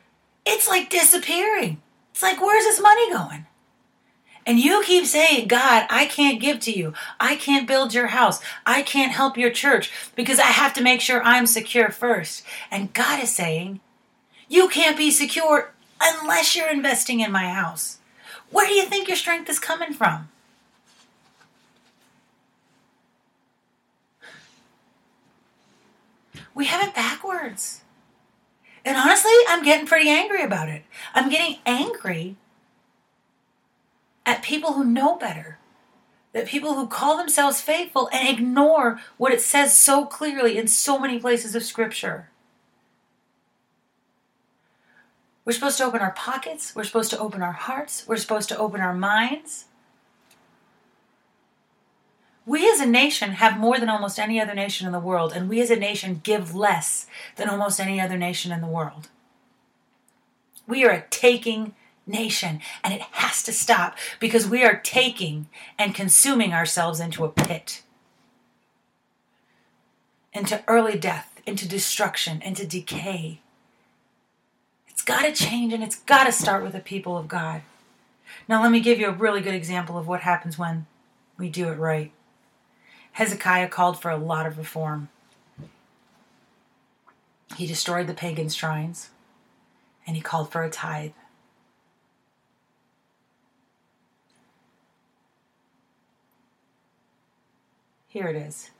it's 0.46 0.68
like 0.68 0.88
disappearing. 0.88 1.82
It's 2.12 2.22
like, 2.22 2.40
where's 2.40 2.64
this 2.64 2.80
money 2.80 3.12
going? 3.12 3.44
And 4.44 4.58
you 4.58 4.82
keep 4.84 5.06
saying, 5.06 5.46
God, 5.46 5.86
I 5.88 6.06
can't 6.06 6.40
give 6.40 6.58
to 6.60 6.76
you. 6.76 6.94
I 7.20 7.36
can't 7.36 7.68
build 7.68 7.94
your 7.94 8.08
house. 8.08 8.40
I 8.66 8.82
can't 8.82 9.12
help 9.12 9.36
your 9.36 9.50
church 9.50 9.92
because 10.16 10.40
I 10.40 10.46
have 10.46 10.74
to 10.74 10.82
make 10.82 11.00
sure 11.00 11.22
I'm 11.22 11.46
secure 11.46 11.90
first. 11.90 12.42
And 12.70 12.92
God 12.92 13.22
is 13.22 13.34
saying, 13.34 13.80
you 14.48 14.68
can't 14.68 14.96
be 14.96 15.10
secure 15.10 15.72
unless 16.00 16.56
you're 16.56 16.70
investing 16.70 17.20
in 17.20 17.30
my 17.30 17.48
house. 17.48 17.98
Where 18.50 18.66
do 18.66 18.74
you 18.74 18.84
think 18.84 19.06
your 19.06 19.16
strength 19.16 19.48
is 19.48 19.58
coming 19.58 19.94
from? 19.94 20.28
We 26.54 26.66
have 26.66 26.86
it 26.86 26.94
backwards. 26.94 27.82
And 28.84 28.96
honestly, 28.96 29.32
I'm 29.48 29.62
getting 29.62 29.86
pretty 29.86 30.10
angry 30.10 30.42
about 30.42 30.68
it. 30.68 30.82
I'm 31.14 31.30
getting 31.30 31.58
angry 31.64 32.36
at 34.24 34.42
people 34.42 34.74
who 34.74 34.84
know 34.84 35.16
better, 35.16 35.58
that 36.32 36.46
people 36.46 36.74
who 36.74 36.86
call 36.86 37.16
themselves 37.16 37.60
faithful 37.60 38.08
and 38.12 38.28
ignore 38.28 39.00
what 39.16 39.32
it 39.32 39.40
says 39.40 39.78
so 39.78 40.06
clearly 40.06 40.56
in 40.56 40.66
so 40.68 40.98
many 40.98 41.18
places 41.18 41.54
of 41.54 41.62
Scripture. 41.62 42.28
We're 45.44 45.52
supposed 45.52 45.78
to 45.78 45.84
open 45.84 46.00
our 46.00 46.12
pockets. 46.12 46.74
We're 46.74 46.84
supposed 46.84 47.10
to 47.10 47.18
open 47.18 47.42
our 47.42 47.52
hearts. 47.52 48.06
We're 48.06 48.16
supposed 48.16 48.48
to 48.50 48.58
open 48.58 48.80
our 48.80 48.94
minds. 48.94 49.64
We 52.44 52.68
as 52.70 52.80
a 52.80 52.86
nation 52.86 53.32
have 53.32 53.58
more 53.58 53.78
than 53.78 53.88
almost 53.88 54.18
any 54.18 54.40
other 54.40 54.54
nation 54.54 54.86
in 54.86 54.92
the 54.92 54.98
world, 54.98 55.32
and 55.32 55.48
we 55.48 55.60
as 55.60 55.70
a 55.70 55.76
nation 55.76 56.20
give 56.24 56.54
less 56.54 57.06
than 57.36 57.48
almost 57.48 57.80
any 57.80 58.00
other 58.00 58.18
nation 58.18 58.50
in 58.50 58.60
the 58.60 58.66
world. 58.66 59.08
We 60.66 60.84
are 60.84 60.90
a 60.90 61.04
taking 61.10 61.74
nation, 62.06 62.60
and 62.82 62.92
it 62.92 63.00
has 63.12 63.42
to 63.44 63.52
stop 63.52 63.96
because 64.20 64.46
we 64.46 64.64
are 64.64 64.76
taking 64.76 65.48
and 65.78 65.94
consuming 65.94 66.52
ourselves 66.52 67.00
into 67.00 67.24
a 67.24 67.28
pit, 67.28 67.82
into 70.32 70.62
early 70.66 70.98
death, 70.98 71.40
into 71.46 71.68
destruction, 71.68 72.40
into 72.42 72.66
decay. 72.66 73.40
It's 74.88 75.02
got 75.02 75.22
to 75.22 75.32
change 75.32 75.72
and 75.72 75.82
it's 75.82 76.00
got 76.00 76.24
to 76.24 76.32
start 76.32 76.62
with 76.62 76.72
the 76.72 76.80
people 76.80 77.16
of 77.16 77.28
God. 77.28 77.62
Now, 78.48 78.62
let 78.62 78.72
me 78.72 78.80
give 78.80 78.98
you 78.98 79.08
a 79.08 79.12
really 79.12 79.40
good 79.40 79.54
example 79.54 79.98
of 79.98 80.06
what 80.06 80.20
happens 80.20 80.58
when 80.58 80.86
we 81.36 81.48
do 81.48 81.68
it 81.68 81.78
right. 81.78 82.12
Hezekiah 83.12 83.68
called 83.68 84.00
for 84.00 84.10
a 84.10 84.16
lot 84.16 84.46
of 84.46 84.58
reform. 84.58 85.08
He 87.56 87.66
destroyed 87.66 88.06
the 88.06 88.14
pagan 88.14 88.48
shrines 88.48 89.10
and 90.06 90.16
he 90.16 90.22
called 90.22 90.50
for 90.50 90.62
a 90.62 90.70
tithe. 90.70 91.12
Here 98.12 98.28
it 98.28 98.36
is. 98.36 98.70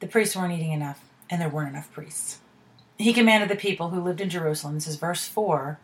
The 0.00 0.06
priests 0.06 0.36
weren't 0.36 0.52
eating 0.52 0.72
enough, 0.72 1.02
and 1.30 1.40
there 1.40 1.48
weren't 1.48 1.70
enough 1.70 1.90
priests. 1.90 2.40
He 2.98 3.14
commanded 3.14 3.48
the 3.48 3.56
people 3.56 3.88
who 3.88 4.02
lived 4.02 4.20
in 4.20 4.28
Jerusalem, 4.28 4.74
this 4.74 4.86
is 4.86 4.96
verse 4.96 5.26
4 5.26 5.78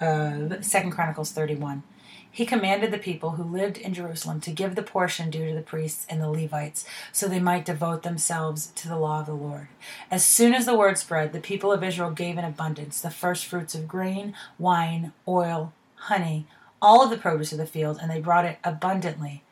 of 0.00 0.70
2 0.70 0.90
Chronicles 0.90 1.32
31. 1.32 1.82
He 2.30 2.46
commanded 2.46 2.92
the 2.92 2.98
people 2.98 3.32
who 3.32 3.42
lived 3.42 3.76
in 3.76 3.92
Jerusalem 3.92 4.40
to 4.42 4.52
give 4.52 4.76
the 4.76 4.84
portion 4.84 5.30
due 5.30 5.48
to 5.48 5.54
the 5.54 5.62
priests 5.62 6.06
and 6.08 6.20
the 6.20 6.30
Levites, 6.30 6.84
so 7.10 7.26
they 7.26 7.40
might 7.40 7.64
devote 7.64 8.04
themselves 8.04 8.68
to 8.76 8.86
the 8.86 8.96
law 8.96 9.18
of 9.18 9.26
the 9.26 9.34
Lord. 9.34 9.66
As 10.12 10.24
soon 10.24 10.54
as 10.54 10.64
the 10.64 10.76
word 10.76 10.96
spread, 10.96 11.32
the 11.32 11.40
people 11.40 11.72
of 11.72 11.82
Israel 11.82 12.12
gave 12.12 12.38
in 12.38 12.44
abundance 12.44 13.00
the 13.00 13.10
first 13.10 13.46
fruits 13.46 13.74
of 13.74 13.88
grain, 13.88 14.32
wine, 14.60 15.12
oil, 15.26 15.72
honey, 15.96 16.46
all 16.80 17.02
of 17.02 17.10
the 17.10 17.16
produce 17.16 17.50
of 17.50 17.58
the 17.58 17.66
field, 17.66 17.98
and 18.00 18.12
they 18.12 18.20
brought 18.20 18.44
it 18.44 18.58
abundantly, 18.62 19.42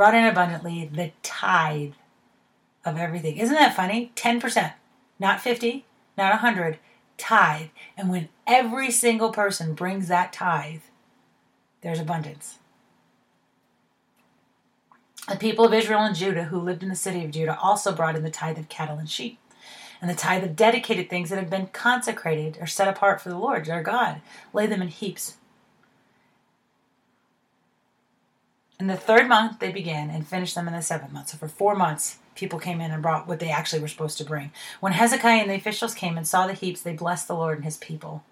brought 0.00 0.14
in 0.14 0.24
abundantly 0.24 0.88
the 0.90 1.12
tithe 1.22 1.92
of 2.86 2.96
everything. 2.96 3.36
Isn't 3.36 3.54
that 3.54 3.76
funny? 3.76 4.12
10%, 4.16 4.72
not 5.18 5.42
50, 5.42 5.84
not 6.16 6.30
100, 6.30 6.78
tithe. 7.18 7.66
And 7.98 8.08
when 8.08 8.30
every 8.46 8.90
single 8.90 9.30
person 9.30 9.74
brings 9.74 10.08
that 10.08 10.32
tithe, 10.32 10.80
there's 11.82 12.00
abundance. 12.00 12.60
The 15.28 15.36
people 15.36 15.66
of 15.66 15.74
Israel 15.74 16.00
and 16.00 16.16
Judah 16.16 16.44
who 16.44 16.58
lived 16.58 16.82
in 16.82 16.88
the 16.88 16.96
city 16.96 17.22
of 17.22 17.32
Judah 17.32 17.58
also 17.60 17.94
brought 17.94 18.16
in 18.16 18.22
the 18.22 18.30
tithe 18.30 18.58
of 18.58 18.70
cattle 18.70 18.96
and 18.96 19.10
sheep, 19.10 19.38
and 20.00 20.08
the 20.08 20.14
tithe 20.14 20.44
of 20.44 20.56
dedicated 20.56 21.10
things 21.10 21.28
that 21.28 21.38
have 21.38 21.50
been 21.50 21.66
consecrated 21.74 22.56
or 22.58 22.66
set 22.66 22.88
apart 22.88 23.20
for 23.20 23.28
the 23.28 23.36
Lord 23.36 23.66
their 23.66 23.82
God. 23.82 24.22
Lay 24.54 24.66
them 24.66 24.80
in 24.80 24.88
heaps. 24.88 25.36
In 28.80 28.86
the 28.86 28.96
third 28.96 29.28
month 29.28 29.58
they 29.58 29.70
began 29.70 30.08
and 30.08 30.26
finished 30.26 30.54
them 30.54 30.66
in 30.66 30.72
the 30.72 30.80
seventh 30.80 31.12
month. 31.12 31.28
So 31.28 31.36
for 31.36 31.48
four 31.48 31.76
months 31.76 32.16
people 32.34 32.58
came 32.58 32.80
in 32.80 32.90
and 32.90 33.02
brought 33.02 33.28
what 33.28 33.38
they 33.38 33.50
actually 33.50 33.82
were 33.82 33.88
supposed 33.88 34.16
to 34.18 34.24
bring. 34.24 34.52
When 34.80 34.94
Hezekiah 34.94 35.42
and 35.42 35.50
the 35.50 35.54
officials 35.54 35.94
came 35.94 36.16
and 36.16 36.26
saw 36.26 36.46
the 36.46 36.54
heaps, 36.54 36.80
they 36.80 36.94
blessed 36.94 37.28
the 37.28 37.34
Lord 37.34 37.58
and 37.58 37.64
his 37.66 37.76
people. 37.76 38.24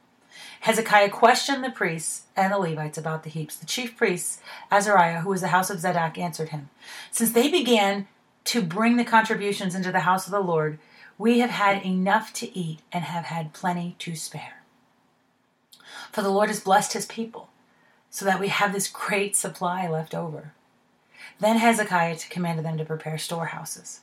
Hezekiah 0.61 1.11
questioned 1.11 1.63
the 1.63 1.71
priests 1.71 2.23
and 2.35 2.51
the 2.51 2.59
Levites 2.59 2.97
about 2.97 3.25
the 3.25 3.31
heaps. 3.31 3.57
The 3.57 3.67
chief 3.67 3.95
priest, 3.95 4.41
Azariah, 4.71 5.21
who 5.21 5.29
was 5.29 5.43
the 5.43 5.49
house 5.49 5.69
of 5.69 5.81
Zadok, 5.81 6.17
answered 6.17 6.49
him 6.49 6.71
Since 7.11 7.33
they 7.33 7.51
began 7.51 8.09
to 8.45 8.63
bring 8.63 8.97
the 8.97 9.05
contributions 9.05 9.75
into 9.75 9.93
the 9.93 10.01
house 10.01 10.27
of 10.27 10.33
the 10.33 10.41
Lord, 10.41 10.79
we 11.19 11.41
have 11.41 11.51
had 11.51 11.85
enough 11.85 12.33
to 12.35 12.59
eat 12.59 12.79
and 12.91 13.05
have 13.05 13.27
had 13.27 13.53
plenty 13.53 13.97
to 13.99 14.17
spare. 14.17 14.63
For 16.11 16.23
the 16.23 16.31
Lord 16.31 16.49
has 16.49 16.61
blessed 16.61 16.95
his 16.95 17.05
people, 17.05 17.51
so 18.11 18.25
that 18.25 18.41
we 18.41 18.49
have 18.49 18.73
this 18.73 18.89
great 18.89 19.37
supply 19.37 19.89
left 19.89 20.15
over. 20.15 20.53
Then 21.41 21.59
Hezekiah 21.59 22.19
commanded 22.31 22.65
them 22.65 22.79
to 22.79 22.85
prepare 22.85 23.19
storehouses, 23.19 24.01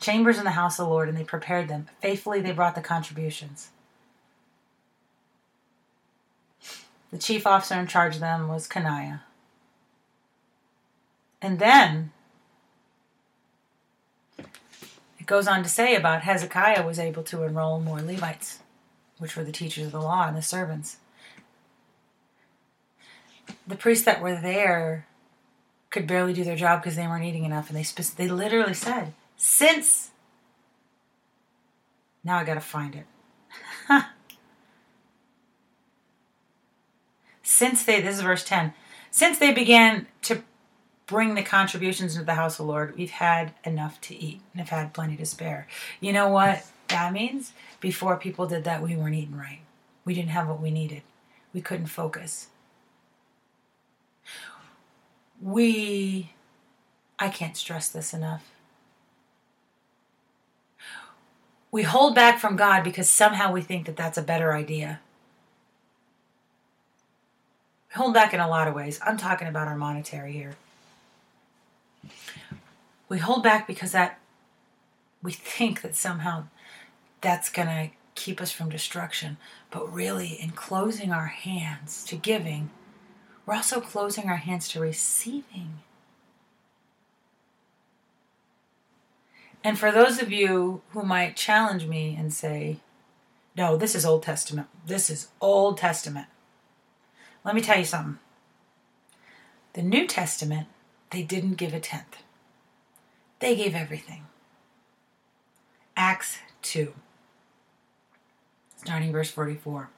chambers 0.00 0.38
in 0.38 0.44
the 0.44 0.52
house 0.52 0.78
of 0.78 0.86
the 0.86 0.90
Lord, 0.90 1.08
and 1.08 1.16
they 1.16 1.24
prepared 1.24 1.68
them. 1.68 1.88
Faithfully 2.00 2.40
they 2.40 2.52
brought 2.52 2.74
the 2.74 2.80
contributions. 2.80 3.70
The 7.10 7.18
chief 7.18 7.46
officer 7.46 7.74
in 7.74 7.86
charge 7.86 8.14
of 8.14 8.20
them 8.20 8.48
was 8.48 8.68
Coniah. 8.68 9.20
And 11.40 11.58
then 11.58 12.12
it 14.38 15.26
goes 15.26 15.46
on 15.46 15.62
to 15.62 15.68
say 15.68 15.94
about 15.94 16.22
Hezekiah 16.22 16.86
was 16.86 16.98
able 16.98 17.22
to 17.24 17.44
enroll 17.44 17.80
more 17.80 18.00
Levites, 18.00 18.60
which 19.18 19.36
were 19.36 19.44
the 19.44 19.52
teachers 19.52 19.86
of 19.86 19.92
the 19.92 20.00
law 20.00 20.26
and 20.26 20.36
the 20.36 20.42
servants. 20.42 20.98
The 23.68 23.76
priests 23.76 24.04
that 24.06 24.20
were 24.22 24.34
there 24.34 25.06
could 25.90 26.06
barely 26.06 26.32
do 26.32 26.42
their 26.42 26.56
job 26.56 26.82
because 26.82 26.96
they 26.96 27.06
weren't 27.06 27.24
eating 27.24 27.44
enough, 27.44 27.68
and 27.68 27.78
they 27.78 27.82
spe- 27.82 28.16
they 28.16 28.28
literally 28.28 28.74
said, 28.74 29.12
"Since 29.36 30.10
now 32.24 32.38
I 32.38 32.44
got 32.44 32.54
to 32.54 32.60
find 32.60 32.94
it." 32.96 33.06
since 37.42 37.84
they, 37.84 38.00
this 38.00 38.16
is 38.16 38.22
verse 38.22 38.44
10, 38.44 38.74
since 39.10 39.38
they 39.38 39.52
began 39.52 40.06
to 40.22 40.42
bring 41.06 41.34
the 41.34 41.42
contributions 41.42 42.14
into 42.14 42.26
the 42.26 42.34
house 42.34 42.58
of 42.58 42.66
the 42.66 42.72
Lord, 42.72 42.96
we've 42.96 43.10
had 43.10 43.52
enough 43.64 44.00
to 44.02 44.14
eat 44.14 44.40
and 44.52 44.60
have 44.60 44.68
had 44.68 44.92
plenty 44.92 45.16
to 45.16 45.24
spare. 45.26 45.66
You 46.00 46.12
know 46.12 46.28
what 46.28 46.66
that 46.88 47.12
means? 47.12 47.52
Before 47.80 48.16
people 48.16 48.46
did 48.46 48.64
that, 48.64 48.82
we 48.82 48.94
weren't 48.96 49.14
eating 49.14 49.36
right. 49.36 49.60
We 50.04 50.14
didn't 50.14 50.30
have 50.30 50.48
what 50.48 50.60
we 50.60 50.70
needed. 50.70 51.02
We 51.54 51.62
couldn't 51.62 51.86
focus. 51.86 52.48
We, 55.40 56.32
I 57.18 57.28
can't 57.28 57.56
stress 57.56 57.88
this 57.88 58.12
enough. 58.12 58.50
We 61.70 61.82
hold 61.82 62.14
back 62.14 62.38
from 62.38 62.56
God 62.56 62.82
because 62.82 63.08
somehow 63.08 63.52
we 63.52 63.60
think 63.60 63.86
that 63.86 63.96
that's 63.96 64.18
a 64.18 64.22
better 64.22 64.54
idea 64.54 65.00
We 67.88 67.96
hold 67.96 68.14
back 68.14 68.34
in 68.34 68.40
a 68.40 68.48
lot 68.48 68.68
of 68.68 68.74
ways. 68.74 69.00
I'm 69.04 69.16
talking 69.16 69.48
about 69.48 69.68
our 69.68 69.76
monetary 69.76 70.32
here. 70.32 70.56
We 73.08 73.18
hold 73.18 73.42
back 73.42 73.66
because 73.66 73.92
that 73.92 74.18
we 75.22 75.32
think 75.32 75.80
that 75.80 75.96
somehow 75.96 76.44
that's 77.20 77.50
going 77.50 77.68
to 77.68 77.90
keep 78.14 78.40
us 78.40 78.52
from 78.52 78.68
destruction. 78.68 79.38
But 79.70 79.92
really, 79.92 80.28
in 80.28 80.50
closing 80.50 81.12
our 81.12 81.26
hands 81.26 82.04
to 82.04 82.16
giving, 82.16 82.70
we're 83.48 83.54
also 83.54 83.80
closing 83.80 84.28
our 84.28 84.36
hands 84.36 84.68
to 84.68 84.78
receiving. 84.78 85.78
And 89.64 89.78
for 89.78 89.90
those 89.90 90.20
of 90.20 90.30
you 90.30 90.82
who 90.90 91.02
might 91.02 91.34
challenge 91.34 91.86
me 91.86 92.14
and 92.14 92.30
say, 92.30 92.80
no, 93.56 93.74
this 93.74 93.94
is 93.94 94.04
Old 94.04 94.22
Testament. 94.22 94.68
This 94.84 95.08
is 95.08 95.28
Old 95.40 95.78
Testament. 95.78 96.26
Let 97.42 97.54
me 97.54 97.62
tell 97.62 97.78
you 97.78 97.86
something. 97.86 98.18
The 99.72 99.82
New 99.82 100.06
Testament, 100.06 100.68
they 101.08 101.22
didn't 101.22 101.54
give 101.54 101.72
a 101.72 101.80
tenth, 101.80 102.18
they 103.38 103.56
gave 103.56 103.74
everything. 103.74 104.26
Acts 105.96 106.36
2, 106.60 106.92
starting 108.76 109.10
verse 109.10 109.30
44. 109.30 109.88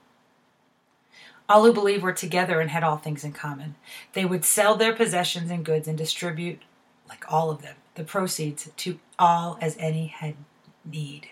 All 1.50 1.64
who 1.64 1.72
believed 1.72 2.04
were 2.04 2.12
together 2.12 2.60
and 2.60 2.70
had 2.70 2.84
all 2.84 2.96
things 2.96 3.24
in 3.24 3.32
common. 3.32 3.74
They 4.12 4.24
would 4.24 4.44
sell 4.44 4.76
their 4.76 4.94
possessions 4.94 5.50
and 5.50 5.64
goods 5.64 5.88
and 5.88 5.98
distribute, 5.98 6.60
like 7.08 7.24
all 7.26 7.50
of 7.50 7.60
them, 7.60 7.74
the 7.96 8.04
proceeds 8.04 8.70
to 8.74 9.00
all 9.18 9.58
as 9.60 9.76
any 9.80 10.06
had 10.06 10.36
need. 10.84 11.30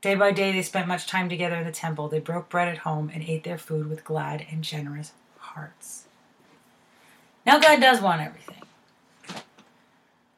Day 0.00 0.14
by 0.14 0.32
day, 0.32 0.50
they 0.50 0.62
spent 0.62 0.88
much 0.88 1.06
time 1.06 1.28
together 1.28 1.56
in 1.56 1.66
the 1.66 1.72
temple. 1.72 2.08
They 2.08 2.20
broke 2.20 2.48
bread 2.48 2.68
at 2.68 2.78
home 2.78 3.10
and 3.12 3.22
ate 3.22 3.44
their 3.44 3.58
food 3.58 3.90
with 3.90 4.02
glad 4.02 4.46
and 4.50 4.64
generous 4.64 5.12
hearts. 5.36 6.06
Now, 7.44 7.60
God 7.60 7.82
does 7.82 8.00
want 8.00 8.22
everything. 8.22 8.62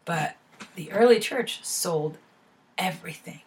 But 0.05 0.35
the 0.75 0.91
early 0.91 1.21
church 1.21 1.61
sold 1.63 2.19
everything. 2.77 3.43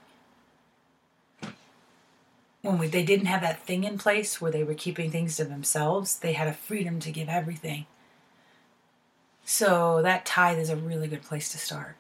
When 2.65 2.79
we, 2.79 2.87
they 2.87 3.03
didn't 3.03 3.27
have 3.27 3.41
that 3.41 3.61
thing 3.61 3.83
in 3.83 3.99
place 3.99 4.41
where 4.41 4.51
they 4.51 4.63
were 4.63 4.73
keeping 4.73 5.11
things 5.11 5.37
to 5.37 5.45
themselves, 5.45 6.17
they 6.17 6.33
had 6.33 6.47
a 6.47 6.53
freedom 6.53 6.99
to 7.01 7.11
give 7.11 7.29
everything. 7.29 7.85
So 9.45 10.01
that 10.01 10.25
tithe 10.25 10.57
is 10.57 10.71
a 10.71 10.75
really 10.75 11.07
good 11.07 11.21
place 11.21 11.51
to 11.51 11.59
start. 11.59 11.95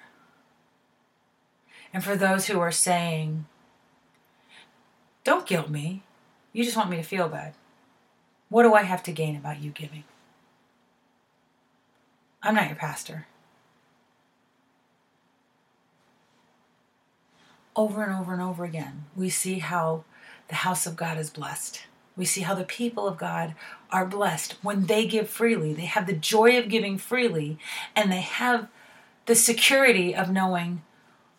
And 1.93 2.03
for 2.03 2.15
those 2.15 2.47
who 2.47 2.59
are 2.59 2.71
saying, 2.71 3.45
don't 5.23 5.45
guilt 5.45 5.69
me. 5.69 6.01
You 6.51 6.63
just 6.63 6.75
want 6.75 6.89
me 6.89 6.97
to 6.97 7.03
feel 7.03 7.29
bad. 7.29 7.53
What 8.49 8.63
do 8.63 8.73
I 8.73 8.83
have 8.83 9.03
to 9.03 9.11
gain 9.11 9.35
about 9.35 9.61
you 9.61 9.69
giving? 9.69 10.03
I'm 12.41 12.55
not 12.55 12.67
your 12.67 12.75
pastor. 12.75 13.27
over 17.75 18.03
and 18.03 18.13
over 18.13 18.33
and 18.33 18.41
over 18.41 18.63
again, 18.63 19.05
we 19.15 19.29
see 19.29 19.59
how 19.59 20.03
the 20.47 20.55
house 20.55 20.85
of 20.85 20.95
God 20.95 21.17
is 21.17 21.29
blessed. 21.29 21.83
We 22.17 22.25
see 22.25 22.41
how 22.41 22.55
the 22.55 22.63
people 22.63 23.07
of 23.07 23.17
God 23.17 23.55
are 23.91 24.05
blessed 24.05 24.55
when 24.61 24.85
they 24.85 25.05
give 25.05 25.29
freely. 25.29 25.73
They 25.73 25.85
have 25.85 26.07
the 26.07 26.13
joy 26.13 26.57
of 26.57 26.69
giving 26.69 26.97
freely, 26.97 27.57
and 27.95 28.11
they 28.11 28.21
have 28.21 28.67
the 29.25 29.35
security 29.35 30.15
of 30.15 30.31
knowing 30.31 30.81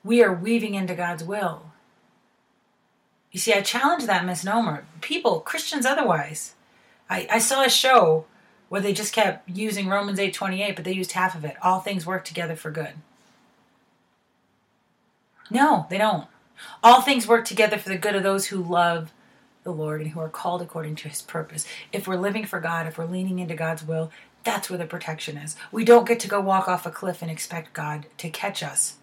we 0.05 0.23
are 0.23 0.33
weaving 0.33 0.75
into 0.75 0.95
God's 0.95 1.25
will. 1.25 1.73
You 3.33 3.41
see, 3.41 3.53
I 3.53 3.61
challenge 3.61 4.07
that 4.07 4.25
misnomer. 4.25 4.85
People, 5.01 5.41
Christians 5.41 5.85
otherwise. 5.85 6.55
I, 7.09 7.27
I 7.31 7.39
saw 7.39 7.63
a 7.63 7.69
show 7.69 8.25
where 8.69 8.81
they 8.81 8.93
just 8.93 9.13
kept 9.13 9.49
using 9.49 9.89
Romans 9.89 10.19
8:28, 10.19 10.75
but 10.75 10.85
they 10.85 10.93
used 10.93 11.13
half 11.13 11.35
of 11.35 11.45
it. 11.45 11.57
All 11.63 11.81
things 11.81 12.07
work 12.07 12.25
together 12.25 12.57
for 12.57 12.71
good. 12.71 12.95
No, 15.51 15.87
they 15.91 15.99
don't. 15.99 16.27
All 16.83 17.01
things 17.01 17.27
work 17.27 17.45
together 17.45 17.79
for 17.79 17.89
the 17.89 17.99
good 17.99 18.15
of 18.15 18.23
those 18.23 18.47
who 18.47 18.63
love 18.63 19.13
the 19.63 19.73
Lord 19.73 20.01
and 20.01 20.11
who 20.11 20.21
are 20.21 20.29
called 20.29 20.63
according 20.63 20.97
to 20.97 21.09
his 21.09 21.23
purpose. 21.23 21.67
If 21.93 22.07
we're 22.07 22.17
living 22.17 22.47
for 22.47 22.61
God, 22.61 22.87
if 22.87 22.99
we're 22.99 23.07
leaning 23.07 23.39
into 23.39 23.55
God's 23.55 23.83
will, 23.83 24.11
that's 24.45 24.71
where 24.71 24.79
the 24.79 24.87
protection 24.87 25.37
is. 25.37 25.57
We 25.73 25.85
don't 25.85 26.07
get 26.07 26.21
to 26.21 26.29
go 26.29 26.41
walk 26.41 26.69
off 26.69 26.87
a 26.87 26.91
cliff 26.91 27.21
and 27.21 27.31
expect 27.31 27.73
God 27.73 28.07
to 28.19 28.31
catch 28.31 28.63
us. 28.63 28.97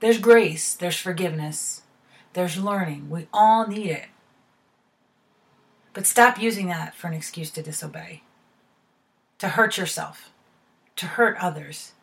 There's 0.00 0.18
grace, 0.18 0.74
there's 0.74 0.96
forgiveness, 0.96 1.82
there's 2.32 2.56
learning. 2.56 3.10
We 3.10 3.26
all 3.32 3.66
need 3.66 3.90
it. 3.90 4.06
But 5.92 6.06
stop 6.06 6.40
using 6.40 6.68
that 6.68 6.94
for 6.94 7.08
an 7.08 7.14
excuse 7.14 7.50
to 7.50 7.62
disobey, 7.62 8.22
to 9.40 9.48
hurt 9.48 9.76
yourself, 9.76 10.30
to 10.94 11.06
hurt 11.06 11.36
others, 11.40 11.94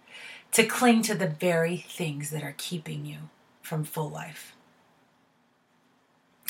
to 0.55 0.65
cling 0.65 1.01
to 1.01 1.13
the 1.13 1.27
very 1.27 1.75
things 1.75 2.29
that 2.29 2.41
are 2.41 2.55
keeping 2.57 3.05
you 3.05 3.17
from 3.61 3.83
full 3.83 4.07
life. 4.07 4.55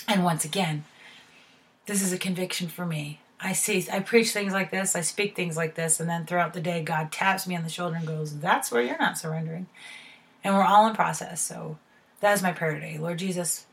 And 0.08 0.24
once 0.24 0.46
again, 0.46 0.84
this 1.88 2.04
is 2.04 2.14
a 2.14 2.18
conviction 2.20 2.68
for 2.68 2.86
me. 2.86 3.20
I 3.40 3.54
see, 3.54 3.84
I 3.92 4.02
preach 4.02 4.30
things 4.30 4.54
like 4.54 4.70
this, 4.70 4.96
I 4.96 5.02
speak 5.02 5.36
things 5.36 5.58
like 5.58 5.74
this, 5.74 6.00
and 6.00 6.08
then 6.08 6.26
throughout 6.28 6.54
the 6.54 6.62
day, 6.62 6.84
God 6.84 7.12
taps 7.12 7.48
me 7.48 7.56
on 7.56 7.64
the 7.64 7.70
shoulder 7.70 7.96
and 7.96 8.06
goes, 8.06 8.40
That's 8.40 8.72
where 8.72 8.84
you're 8.84 9.00
not 9.00 9.18
surrendering. 9.18 9.66
And 10.44 10.54
we're 10.54 10.64
all 10.64 10.86
in 10.86 10.94
process. 10.94 11.42
So 11.42 11.80
that 12.20 12.34
is 12.34 12.44
my 12.44 12.52
prayer 12.52 12.76
today. 12.76 13.00
Lord 13.00 13.18
Jesus, 13.18 13.66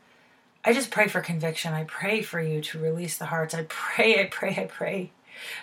I 0.65 0.73
just 0.73 0.89
pray 0.89 1.07
for 1.07 1.21
conviction. 1.21 1.75
I 1.75 1.83
pray 1.83 2.23
for 2.23 2.41
you 2.41 2.59
to 2.59 2.79
release 2.79 3.19
the 3.19 3.27
hearts. 3.27 3.53
I 3.53 3.65
pray, 3.69 4.19
I 4.19 4.25
pray, 4.25 4.55
I 4.57 4.65
pray 4.65 5.11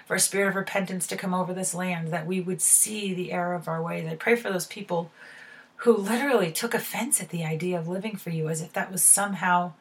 for 0.06 0.14
a 0.14 0.20
spirit 0.20 0.48
of 0.48 0.54
repentance 0.54 1.06
to 1.08 1.16
come 1.16 1.34
over 1.34 1.52
this 1.52 1.74
land, 1.74 2.08
that 2.08 2.26
we 2.26 2.40
would 2.40 2.60
see 2.60 3.14
the 3.14 3.32
error 3.32 3.54
of 3.54 3.68
our 3.68 3.82
ways. 3.82 4.06
I 4.06 4.16
pray 4.16 4.36
for 4.36 4.50
those 4.50 4.66
people 4.66 5.10
who 5.76 5.96
literally 5.96 6.52
took 6.52 6.74
offense 6.74 7.20
at 7.20 7.30
the 7.30 7.44
idea 7.44 7.78
of 7.78 7.88
living 7.88 8.16
for 8.16 8.30
you 8.30 8.48
as 8.48 8.60
if 8.60 8.72
that 8.74 8.92
was 8.92 9.02
somehow 9.02 9.72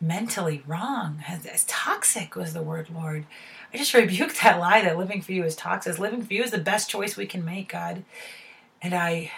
mentally 0.00 0.62
wrong. 0.66 1.24
As 1.26 1.64
toxic 1.64 2.36
was 2.36 2.52
the 2.52 2.62
word, 2.62 2.88
Lord. 2.94 3.26
I 3.74 3.76
just 3.76 3.94
rebuke 3.94 4.34
that 4.36 4.60
lie 4.60 4.82
that 4.82 4.96
living 4.96 5.20
for 5.20 5.32
you 5.32 5.44
is 5.44 5.56
toxic. 5.56 5.98
Living 5.98 6.22
for 6.22 6.32
you 6.32 6.42
is 6.42 6.52
the 6.52 6.58
best 6.58 6.88
choice 6.88 7.16
we 7.16 7.26
can 7.26 7.44
make, 7.44 7.68
God. 7.68 8.04
And 8.80 8.94
I 8.94 9.32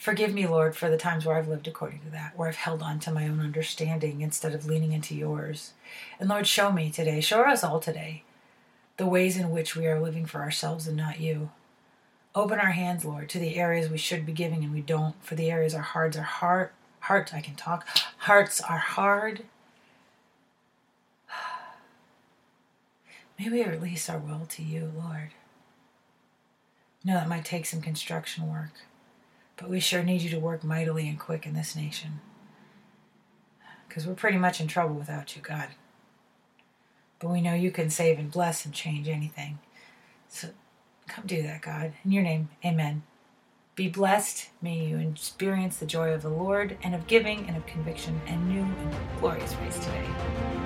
forgive 0.00 0.34
me, 0.34 0.48
Lord, 0.48 0.74
for 0.74 0.90
the 0.90 0.96
times 0.96 1.24
where 1.24 1.36
I've 1.36 1.46
lived 1.46 1.68
according 1.68 2.00
to 2.00 2.10
that, 2.10 2.36
where 2.36 2.48
I've 2.48 2.56
held 2.56 2.82
on 2.82 2.98
to 3.00 3.12
my 3.12 3.28
own 3.28 3.38
understanding 3.38 4.20
instead 4.20 4.52
of 4.52 4.66
leaning 4.66 4.90
into 4.90 5.14
yours. 5.14 5.74
And 6.18 6.28
Lord, 6.28 6.48
show 6.48 6.72
me 6.72 6.90
today, 6.90 7.20
show 7.20 7.42
us 7.42 7.62
all 7.62 7.78
today, 7.78 8.24
the 8.96 9.06
ways 9.06 9.36
in 9.36 9.52
which 9.52 9.76
we 9.76 9.86
are 9.86 10.00
living 10.00 10.26
for 10.26 10.40
ourselves 10.40 10.88
and 10.88 10.96
not 10.96 11.20
you. 11.20 11.50
Open 12.34 12.58
our 12.58 12.72
hands, 12.72 13.04
Lord, 13.04 13.28
to 13.28 13.38
the 13.38 13.56
areas 13.56 13.88
we 13.88 13.98
should 13.98 14.26
be 14.26 14.32
giving 14.32 14.64
and 14.64 14.72
we 14.72 14.80
don't, 14.80 15.14
for 15.24 15.36
the 15.36 15.50
areas 15.50 15.74
our 15.74 15.82
hearts 15.82 16.16
are 16.16 16.22
hard 16.22 16.70
Hearts, 17.00 17.32
I 17.32 17.40
can 17.40 17.54
talk. 17.54 17.86
Hearts 18.18 18.60
are 18.60 18.78
hard. 18.78 19.44
May 23.38 23.48
we 23.48 23.64
release 23.64 24.08
our 24.10 24.18
will 24.18 24.46
to 24.50 24.62
you, 24.62 24.92
Lord. 24.94 25.30
Know 27.02 27.14
that 27.14 27.28
might 27.28 27.46
take 27.46 27.64
some 27.64 27.80
construction 27.80 28.52
work, 28.52 28.72
but 29.60 29.68
we 29.68 29.78
sure 29.78 30.02
need 30.02 30.22
you 30.22 30.30
to 30.30 30.38
work 30.38 30.64
mightily 30.64 31.06
and 31.06 31.18
quick 31.18 31.44
in 31.46 31.52
this 31.52 31.76
nation. 31.76 32.20
Because 33.86 34.06
we're 34.06 34.14
pretty 34.14 34.38
much 34.38 34.60
in 34.60 34.66
trouble 34.66 34.94
without 34.94 35.36
you, 35.36 35.42
God. 35.42 35.68
But 37.18 37.30
we 37.30 37.42
know 37.42 37.54
you 37.54 37.70
can 37.70 37.90
save 37.90 38.18
and 38.18 38.30
bless 38.30 38.64
and 38.64 38.72
change 38.72 39.06
anything. 39.06 39.58
So 40.28 40.48
come 41.08 41.26
do 41.26 41.42
that, 41.42 41.60
God. 41.60 41.92
In 42.04 42.12
your 42.12 42.22
name, 42.22 42.48
amen. 42.64 43.02
Be 43.74 43.88
blessed. 43.88 44.48
May 44.62 44.86
you 44.86 44.98
experience 44.98 45.76
the 45.76 45.86
joy 45.86 46.12
of 46.12 46.22
the 46.22 46.30
Lord 46.30 46.78
and 46.82 46.94
of 46.94 47.06
giving 47.06 47.46
and 47.46 47.56
of 47.56 47.66
conviction 47.66 48.20
and 48.26 48.48
new 48.48 48.62
and 48.62 48.96
glorious 49.18 49.54
ways 49.58 49.78
today. 49.78 50.59